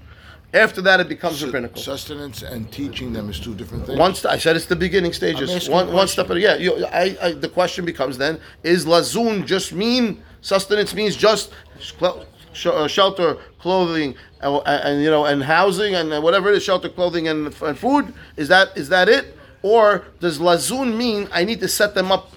After 0.55 0.81
that, 0.83 1.01
it 1.01 1.09
becomes 1.09 1.43
rabbinical. 1.43 1.81
Sustenance 1.81 2.41
and 2.41 2.71
teaching 2.71 3.11
them 3.11 3.29
is 3.29 3.39
two 3.41 3.53
different 3.53 3.85
things. 3.85 3.99
Once 3.99 4.23
I 4.23 4.37
said 4.37 4.55
it's 4.55 4.67
the 4.67 4.75
beginning 4.75 5.11
stages. 5.11 5.67
One, 5.67 5.91
one 5.91 6.07
step 6.07 6.29
yeah. 6.35 6.55
You, 6.55 6.85
I, 6.85 7.17
I, 7.21 7.31
the 7.33 7.49
question 7.49 7.83
becomes 7.83 8.17
then: 8.17 8.39
Is 8.63 8.85
lazun 8.85 9.45
just 9.45 9.73
mean 9.73 10.23
sustenance 10.39 10.93
means 10.93 11.17
just 11.17 11.51
cl- 11.81 12.25
sh- 12.53 12.67
uh, 12.67 12.87
shelter, 12.87 13.35
clothing, 13.59 14.15
and, 14.39 14.61
and 14.65 15.03
you 15.03 15.09
know, 15.09 15.25
and 15.25 15.43
housing, 15.43 15.93
and 15.93 16.13
uh, 16.13 16.21
whatever 16.21 16.49
it 16.49 16.55
is, 16.55 16.63
shelter, 16.63 16.87
clothing, 16.87 17.27
and, 17.27 17.53
and 17.61 17.77
food? 17.77 18.13
Is 18.37 18.47
that 18.47 18.77
is 18.77 18.87
that 18.89 19.09
it, 19.09 19.37
or 19.61 20.05
does 20.21 20.39
lazun 20.39 20.95
mean 20.95 21.27
I 21.33 21.43
need 21.43 21.59
to 21.59 21.67
set 21.67 21.95
them 21.95 22.13
up 22.13 22.31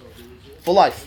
for 0.61 0.73
life? 0.73 1.05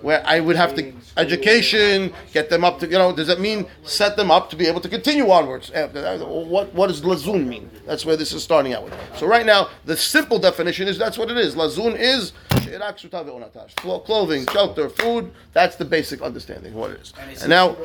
Where 0.00 0.22
I 0.24 0.38
would 0.38 0.56
have 0.56 0.74
to 0.76 0.92
education, 1.16 2.12
get 2.32 2.48
them 2.50 2.64
up 2.64 2.78
to 2.80 2.86
you 2.86 2.98
know. 2.98 3.14
Does 3.14 3.26
that 3.26 3.40
mean 3.40 3.66
set 3.84 4.16
them 4.16 4.30
up 4.30 4.50
to 4.50 4.56
be 4.56 4.66
able 4.66 4.80
to 4.80 4.88
continue 4.88 5.30
onwards 5.30 5.70
eh, 5.74 5.82
after 5.82 6.00
that? 6.00 6.26
What 6.26 6.72
what 6.74 6.88
does 6.88 7.02
lazun 7.02 7.46
mean? 7.46 7.70
That's 7.86 8.04
where 8.04 8.16
this 8.16 8.32
is 8.32 8.42
starting 8.42 8.72
out 8.72 8.84
with. 8.84 8.94
So 9.16 9.26
right 9.26 9.46
now, 9.46 9.68
the 9.84 9.96
simple 9.96 10.38
definition 10.38 10.88
is 10.88 10.98
that's 10.98 11.18
what 11.18 11.30
it 11.30 11.36
is. 11.36 11.54
Lazun 11.54 11.98
is 11.98 12.32
she'erak 12.62 12.98
shuta 12.98 13.24
ve'onatas. 13.24 13.74
Clo- 13.76 14.00
clothing, 14.00 14.46
shelter, 14.46 14.88
food. 14.88 15.32
That's 15.52 15.76
the 15.76 15.84
basic 15.84 16.22
understanding 16.22 16.72
of 16.72 16.78
what 16.78 16.90
it 16.92 17.00
is. 17.00 17.12
And 17.20 17.38
And 17.40 17.50
now 17.50 17.76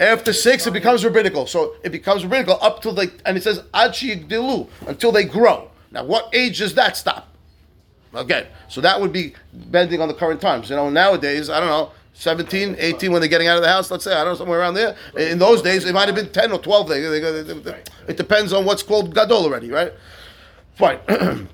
after 0.00 0.32
six, 0.32 0.66
it 0.66 0.72
becomes 0.72 1.04
rabbinical. 1.04 1.46
So 1.46 1.74
it 1.82 1.90
becomes 1.90 2.24
rabbinical 2.24 2.58
up 2.60 2.82
till 2.82 2.94
they 2.94 3.08
and 3.24 3.36
it 3.36 3.42
says 3.42 3.62
achi 3.74 4.16
dilu 4.16 4.68
until 4.86 5.12
they 5.12 5.24
grow. 5.24 5.70
Now, 5.90 6.04
what 6.04 6.28
age 6.34 6.58
does 6.58 6.74
that 6.74 6.96
stop? 6.96 7.28
Again, 8.14 8.46
so 8.68 8.80
that 8.80 9.00
would 9.00 9.12
be 9.12 9.34
bending 9.52 10.00
on 10.00 10.08
the 10.08 10.14
current 10.14 10.40
times. 10.40 10.70
You 10.70 10.76
know, 10.76 10.88
nowadays, 10.88 11.50
I 11.50 11.60
don't 11.60 11.68
know, 11.68 11.92
17, 12.18 12.74
18 12.80 13.12
when 13.12 13.20
they're 13.20 13.28
getting 13.28 13.46
out 13.46 13.56
of 13.56 13.62
the 13.62 13.68
house, 13.68 13.92
let's 13.92 14.02
say, 14.02 14.12
I 14.12 14.24
don't 14.24 14.32
know, 14.32 14.34
somewhere 14.34 14.58
around 14.58 14.74
there. 14.74 14.96
In 15.16 15.38
those 15.38 15.62
days, 15.62 15.84
it 15.84 15.94
might 15.94 16.06
have 16.08 16.16
been 16.16 16.28
10 16.30 16.50
or 16.50 16.58
12. 16.58 16.88
They, 16.88 17.00
they, 17.00 17.20
they- 17.20 17.42
they- 17.42 17.82
it 18.08 18.16
depends 18.16 18.52
on 18.52 18.64
what's 18.64 18.82
called 18.82 19.14
gadol 19.14 19.44
already, 19.44 19.70
right? 19.70 19.92
Fine. 20.74 20.98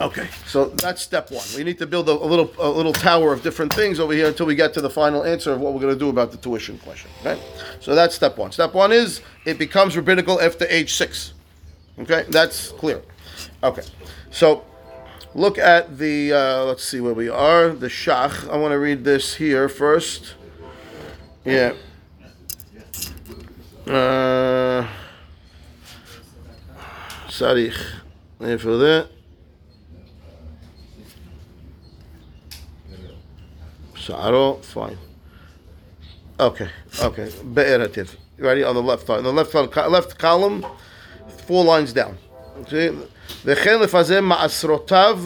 okay, 0.00 0.28
so 0.44 0.66
that's 0.70 1.02
step 1.02 1.30
one. 1.30 1.44
We 1.56 1.62
need 1.62 1.78
to 1.78 1.86
build 1.86 2.08
a, 2.08 2.12
a 2.12 2.26
little 2.26 2.50
a 2.58 2.68
little 2.68 2.92
tower 2.92 3.32
of 3.32 3.42
different 3.44 3.72
things 3.74 4.00
over 4.00 4.12
here 4.12 4.26
until 4.26 4.46
we 4.46 4.56
get 4.56 4.74
to 4.74 4.80
the 4.80 4.90
final 4.90 5.22
answer 5.24 5.52
of 5.52 5.60
what 5.60 5.72
we're 5.72 5.80
going 5.80 5.94
to 5.94 5.98
do 5.98 6.08
about 6.08 6.32
the 6.32 6.38
tuition 6.38 6.78
question. 6.78 7.08
Okay, 7.20 7.40
so 7.80 7.94
that's 7.94 8.14
step 8.16 8.36
one. 8.38 8.50
Step 8.52 8.74
one 8.74 8.90
is 8.90 9.20
it 9.44 9.56
becomes 9.58 9.96
rabbinical 9.96 10.40
after 10.40 10.66
age 10.68 10.94
six. 10.94 11.32
Okay, 12.00 12.24
that's 12.30 12.72
clear. 12.72 13.02
Okay, 13.62 13.82
so 14.30 14.64
look 15.36 15.58
at 15.58 15.98
the, 15.98 16.32
uh, 16.32 16.64
let's 16.64 16.82
see 16.82 17.00
where 17.00 17.14
we 17.14 17.28
are, 17.28 17.68
the 17.68 17.88
Shach. 17.88 18.48
I 18.50 18.56
want 18.56 18.72
to 18.72 18.78
read 18.78 19.04
this 19.04 19.34
here 19.34 19.68
first. 19.68 20.34
Yeah. 21.44 21.74
Uh, 23.86 24.88
Sarich. 27.28 27.78
And 28.40 28.60
for 28.60 28.76
that. 28.76 29.08
Sa'aro, 33.98 34.62
fine. 34.62 34.98
Okay, 36.38 36.68
okay. 37.02 37.30
Be'erativ. 37.44 38.16
Ready? 38.38 38.62
On 38.62 38.74
the 38.74 38.82
left 38.82 39.06
side. 39.06 39.18
On 39.18 39.24
the 39.24 39.32
left, 39.32 39.54
left 39.54 40.18
column, 40.18 40.66
four 41.46 41.64
lines 41.64 41.92
down. 41.92 42.18
See? 42.68 42.90
וכן 43.45 43.79
לפזר 43.79 44.21
מעשרותיו 44.21 45.19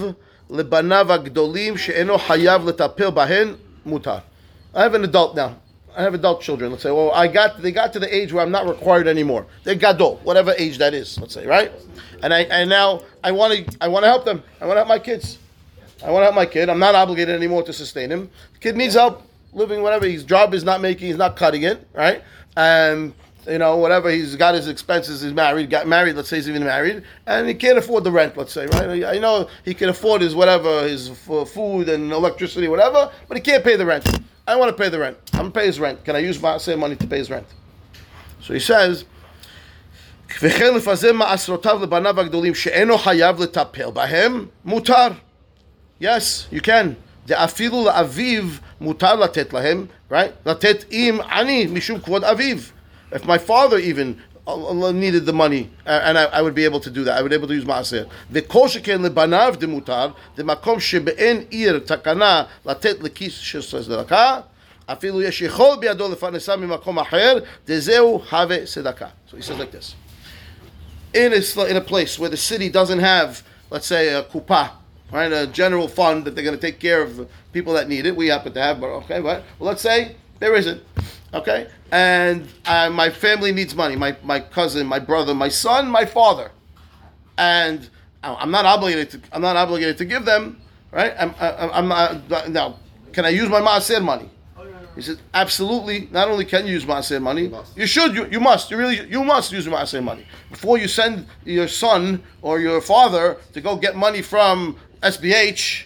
לבניו 0.50 1.14
הגדולים 1.14 1.78
שאינו 1.78 2.18
חייב 2.18 2.70
לטפל 2.70 3.10
בהן 3.10 3.56
מותר. 3.86 4.18
I 4.74 4.80
have 4.80 4.94
an 4.94 5.04
adult 5.04 5.36
now. 5.36 5.56
I 5.96 6.04
have 6.04 6.14
adult 6.14 6.42
children. 6.42 6.72
Let's 6.72 6.84
say, 6.84 6.92
well, 6.92 7.12
I 7.12 7.28
got 7.28 7.62
they 7.62 7.72
got 7.72 7.94
to 7.94 8.00
the 8.00 8.14
age 8.14 8.34
where 8.34 8.44
I'm 8.44 8.52
not 8.52 8.68
required 8.68 9.08
anymore. 9.08 9.46
They're 9.64 9.76
gadol, 9.76 10.20
whatever 10.24 10.54
age 10.58 10.78
that 10.80 10.94
is. 10.94 11.18
Let's 11.18 11.34
say, 11.34 11.48
right? 11.48 11.72
And 12.22 12.34
I 12.34 12.42
and 12.42 12.70
now 12.70 13.02
I 13.24 13.32
want 13.32 13.54
to 13.54 13.78
I 13.80 13.88
want 13.88 14.04
to 14.04 14.10
help 14.10 14.26
them. 14.26 14.44
I 14.60 14.66
want 14.66 14.76
to 14.76 14.80
help 14.82 14.90
my 14.90 15.00
kids. 15.00 15.38
I 16.04 16.12
want 16.12 16.22
to 16.22 16.26
help 16.26 16.36
my 16.36 16.46
kid. 16.46 16.70
I'm 16.70 16.80
not 16.80 16.96
obligated 16.96 17.34
anymore 17.34 17.64
to 17.64 17.74
sustain 17.74 18.12
him. 18.12 18.30
The 18.54 18.60
kid 18.60 18.76
needs 18.76 18.96
help 18.96 19.24
living 19.54 19.82
whatever 19.82 20.06
his 20.06 20.26
job 20.26 20.54
is 20.54 20.66
not 20.66 20.82
making. 20.82 21.08
He's 21.08 21.18
not 21.18 21.38
cutting 21.38 21.64
it, 21.64 21.88
right? 21.94 22.22
And 22.58 23.14
you 23.48 23.60
know 23.60 23.78
whatever 23.78 24.10
he's 24.10 24.36
got 24.36 24.56
his 24.56 24.68
expenses. 24.68 25.22
He's 25.22 25.34
married. 25.34 25.70
Got 25.70 25.88
married. 25.88 26.16
Let's 26.16 26.30
say 26.30 26.38
he's 26.38 26.50
even 26.50 26.64
married, 26.64 27.04
and 27.28 27.48
he 27.48 27.54
can't 27.54 27.78
afford 27.78 28.04
the 28.04 28.12
rent. 28.12 28.36
Let's 28.38 28.54
say, 28.54 28.66
right? 28.68 29.04
I 29.06 29.20
know 29.20 29.48
he 29.64 29.74
can 29.74 29.90
afford 29.90 30.22
his 30.22 30.34
whatever 30.34 30.88
his 30.88 31.10
f- 31.10 31.50
food 31.50 31.90
and 31.90 32.12
electricity, 32.12 32.68
whatever, 32.68 33.12
but 33.28 33.38
he 33.38 33.42
can't 33.42 33.64
pay 33.64 33.76
the 33.76 33.86
rent. 33.86 34.08
I 34.48 34.56
want 34.56 34.76
to 34.76 34.84
pay 34.84 34.90
the 34.90 35.00
rent. 35.00 35.18
I'm 35.34 35.40
gonna 35.40 35.52
pay 35.52 35.66
his 35.66 35.80
rent. 35.80 36.04
Can 36.04 36.16
I 36.16 36.20
use 36.20 36.42
my 36.42 36.58
same 36.58 36.80
money 36.80 36.96
to 36.96 37.08
pay 37.08 37.18
his 37.18 37.30
rent? 37.30 37.48
So 38.42 38.54
he 38.54 38.60
says. 38.60 39.06
וכן 40.42 40.76
לפזר 40.76 41.14
מעשרותיו 41.14 41.80
לבניו 41.84 42.20
הגדולים 42.20 42.56
שאינו 42.56 42.98
חייב 42.98 43.42
לטפל 43.42 43.92
בהם, 43.92 44.46
מותר. 44.66 45.08
Yes, 46.02 46.48
you 46.52 46.60
can. 46.60 46.96
דאפילו 47.28 47.86
לאביו 47.86 48.44
מותר 48.82 49.16
לתת 49.16 49.54
להם, 49.54 49.86
right? 50.12 50.32
לתת 50.46 50.86
עם 50.90 51.22
עני 51.22 51.68
משום 51.72 52.00
כבוד 52.00 52.24
אביו. 52.24 52.58
If 53.12 53.26
my 53.26 53.38
father 53.38 53.78
even 53.78 54.18
uh, 54.48 54.92
needed 54.92 55.26
the 55.26 55.34
money, 55.34 55.70
uh, 55.86 56.02
and 56.04 56.18
I, 56.18 56.24
I 56.26 56.42
would 56.42 56.56
be 56.56 56.66
able 56.66 56.80
to 56.82 56.90
do 56.90 57.04
that, 57.06 57.18
I 57.18 57.22
would 57.22 57.30
be 57.30 57.36
able 57.36 57.48
to 57.48 57.56
use 57.56 57.66
מעשר. 57.66 58.06
וכל 58.32 58.68
שכן 58.68 59.02
לבניו 59.02 59.56
דמותר, 59.60 60.10
במקום 60.38 60.80
שבאין 60.80 61.44
עיר 61.50 61.80
תקנה 61.86 62.44
לתת 62.66 63.04
לכיס 63.04 63.34
של 63.34 63.62
צדקה, 63.62 64.40
אפילו 64.86 65.22
יש 65.22 65.42
יכול 65.42 65.78
בידו 65.80 66.12
לפרנסה 66.12 66.56
ממקום 66.56 67.00
אחר, 67.00 67.38
דזהו 67.68 68.22
הווה 68.32 68.66
צדקה. 68.66 69.08
So 69.32 69.38
he 69.38 69.42
says 69.42 69.60
like 69.60 69.72
this. 69.72 69.96
in 71.16 71.34
a, 71.34 71.42
sl- 71.42 71.64
in 71.64 71.78
a 71.78 71.82
place 71.82 72.20
where 72.20 72.30
the 72.30 72.38
city 72.38 72.70
doesn't 72.70 73.00
have, 73.00 73.42
let's 73.70 73.88
say, 73.88 74.14
a 74.14 74.24
kupa, 74.24 74.72
right, 75.12 75.32
a 75.32 75.48
general 75.48 75.88
fund 75.88 76.26
that 76.26 76.36
they're 76.36 76.44
going 76.44 76.58
to 76.58 76.62
take 76.62 76.80
care 76.80 77.02
of 77.02 77.16
the 77.18 77.28
people 77.54 77.74
that 77.74 77.88
need 77.88 78.06
it. 78.06 78.16
We 78.16 78.28
happen 78.28 78.54
to 78.54 78.62
have, 78.62 78.82
but 78.82 78.88
okay, 78.88 79.22
but 79.22 79.44
well, 79.58 79.70
let's 79.70 79.82
say 79.82 80.18
there 80.40 80.56
isn't, 80.56 80.84
okay, 81.35 81.69
and 81.93 82.47
uh, 82.67 82.91
my 82.91 83.11
family 83.11 83.53
needs 83.53 83.75
money. 83.75 83.97
My 83.97 84.17
my 84.23 84.41
cousin, 84.41 84.87
my 84.87 84.99
brother, 84.99 85.35
my 85.35 85.49
son, 85.49 85.89
my 85.89 86.05
father, 86.05 86.51
and 87.39 87.89
I- 88.23 88.35
I'm 88.35 88.51
not 88.51 88.65
obligated 88.67 89.11
to. 89.13 89.21
I'm 89.33 89.43
not 89.43 89.57
obligated 89.57 89.99
to 89.99 90.05
give 90.05 90.25
them, 90.25 90.61
right? 90.93 91.15
I'm 91.19 91.35
I'm 91.41 91.89
not 91.89 92.49
now. 92.51 92.77
Can 93.13 93.25
I 93.25 93.31
use 93.31 93.49
my 93.49 93.61
maaser 93.61 94.03
money? 94.03 94.31
He 94.97 95.03
said, 95.03 95.19
absolutely. 95.35 96.09
Not 96.11 96.29
only 96.29 96.45
can 96.45 96.67
you 96.67 96.73
use 96.73 96.85
maaser 96.85 97.23
money, 97.23 97.51
you 97.77 97.87
should. 97.87 98.15
You, 98.15 98.27
you 98.27 98.41
must. 98.41 98.71
You 98.71 98.77
really. 98.77 99.09
You 99.09 99.23
must 99.25 99.53
use 99.53 99.67
maaser 99.67 100.03
money 100.03 100.27
before 100.51 100.79
you 100.79 100.89
send 100.89 101.27
your 101.45 101.69
son 101.69 102.23
or 102.43 102.59
your 102.61 102.81
father 102.81 103.37
to 103.53 103.61
go 103.61 103.77
get 103.77 103.97
money 103.97 104.21
from 104.23 104.77
SBH. 105.03 105.85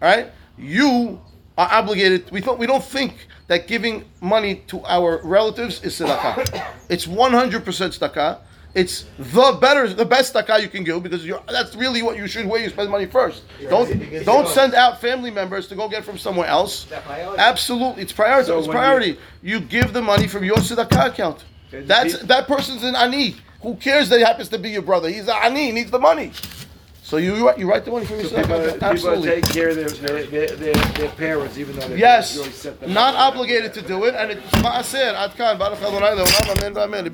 Right? 0.00 0.30
You 0.58 1.20
are 1.58 1.68
obligated. 1.70 2.30
We 2.30 2.40
don't. 2.40 2.58
We 2.58 2.66
don't 2.66 2.82
think 2.84 3.28
that 3.48 3.66
giving 3.66 4.04
money 4.20 4.56
to 4.68 4.84
our 4.84 5.20
relatives 5.22 5.82
is 5.82 5.98
tzedakah. 6.00 6.64
it's 6.88 7.06
100% 7.06 7.62
tzedakah. 7.62 8.38
It's 8.74 9.06
the 9.18 9.56
better, 9.58 9.88
the 9.88 10.04
best 10.04 10.34
tzedakah 10.34 10.60
you 10.60 10.68
can 10.68 10.84
give 10.84 11.02
because 11.02 11.24
you're, 11.24 11.40
that's 11.48 11.74
really 11.74 12.02
what 12.02 12.16
you 12.16 12.26
should. 12.26 12.46
Where 12.46 12.60
you 12.60 12.68
spend 12.68 12.90
money 12.90 13.06
first. 13.06 13.44
Don't 13.70 13.98
because 13.98 14.26
don't 14.26 14.48
send 14.48 14.74
out 14.74 15.00
family 15.00 15.30
members 15.30 15.66
to 15.68 15.74
go 15.74 15.88
get 15.88 16.04
from 16.04 16.18
somewhere 16.18 16.46
else. 16.46 16.86
Absolutely, 17.38 18.02
it's 18.02 18.12
priority. 18.12 18.48
So 18.48 18.58
it's 18.58 18.68
priority. 18.68 19.18
You, 19.42 19.60
give 19.60 19.92
the 19.94 20.02
money 20.02 20.26
from 20.26 20.44
your 20.44 20.56
tzedakah 20.56 21.08
account. 21.08 21.44
And 21.72 21.88
That's 21.88 22.18
that 22.24 22.46
person's 22.46 22.82
an 22.82 22.94
ani. 22.94 23.36
Who 23.62 23.76
cares 23.76 24.08
that 24.10 24.18
he 24.18 24.24
happens 24.24 24.50
to 24.50 24.58
be 24.58 24.70
your 24.70 24.82
brother? 24.82 25.08
He's 25.08 25.26
an 25.26 25.36
ani. 25.42 25.66
He 25.66 25.72
needs 25.72 25.90
the 25.90 25.98
money. 25.98 26.32
So 27.06 27.18
you 27.18 27.36
you 27.56 27.68
write 27.70 27.84
the 27.84 27.92
money 27.92 28.04
from 28.04 28.18
your 28.18 28.28
People, 28.28 28.42
tzedakah. 28.42 28.72
people 28.72 28.88
Absolutely. 28.88 29.28
take 29.30 29.44
care 29.44 29.68
of 29.68 29.76
their, 29.76 29.88
their, 30.26 30.56
their, 30.56 30.74
their, 30.74 31.08
parents, 31.10 31.56
even 31.56 31.76
though 31.76 31.86
they 31.86 31.98
Yes, 31.98 32.36
really 32.36 32.92
not 32.92 33.14
obligated 33.14 33.72
to 33.74 33.82
do 33.82 34.06
it, 34.06 34.16
and 34.16 34.32
it's 34.32 34.42
maaser. 34.56 35.14
Ad 35.14 35.36
kan, 35.36 35.56
baruch 35.56 35.80
Adonai 35.82 36.16
leolam, 36.18 36.56
amen 36.58 36.74
v'amen. 36.74 37.04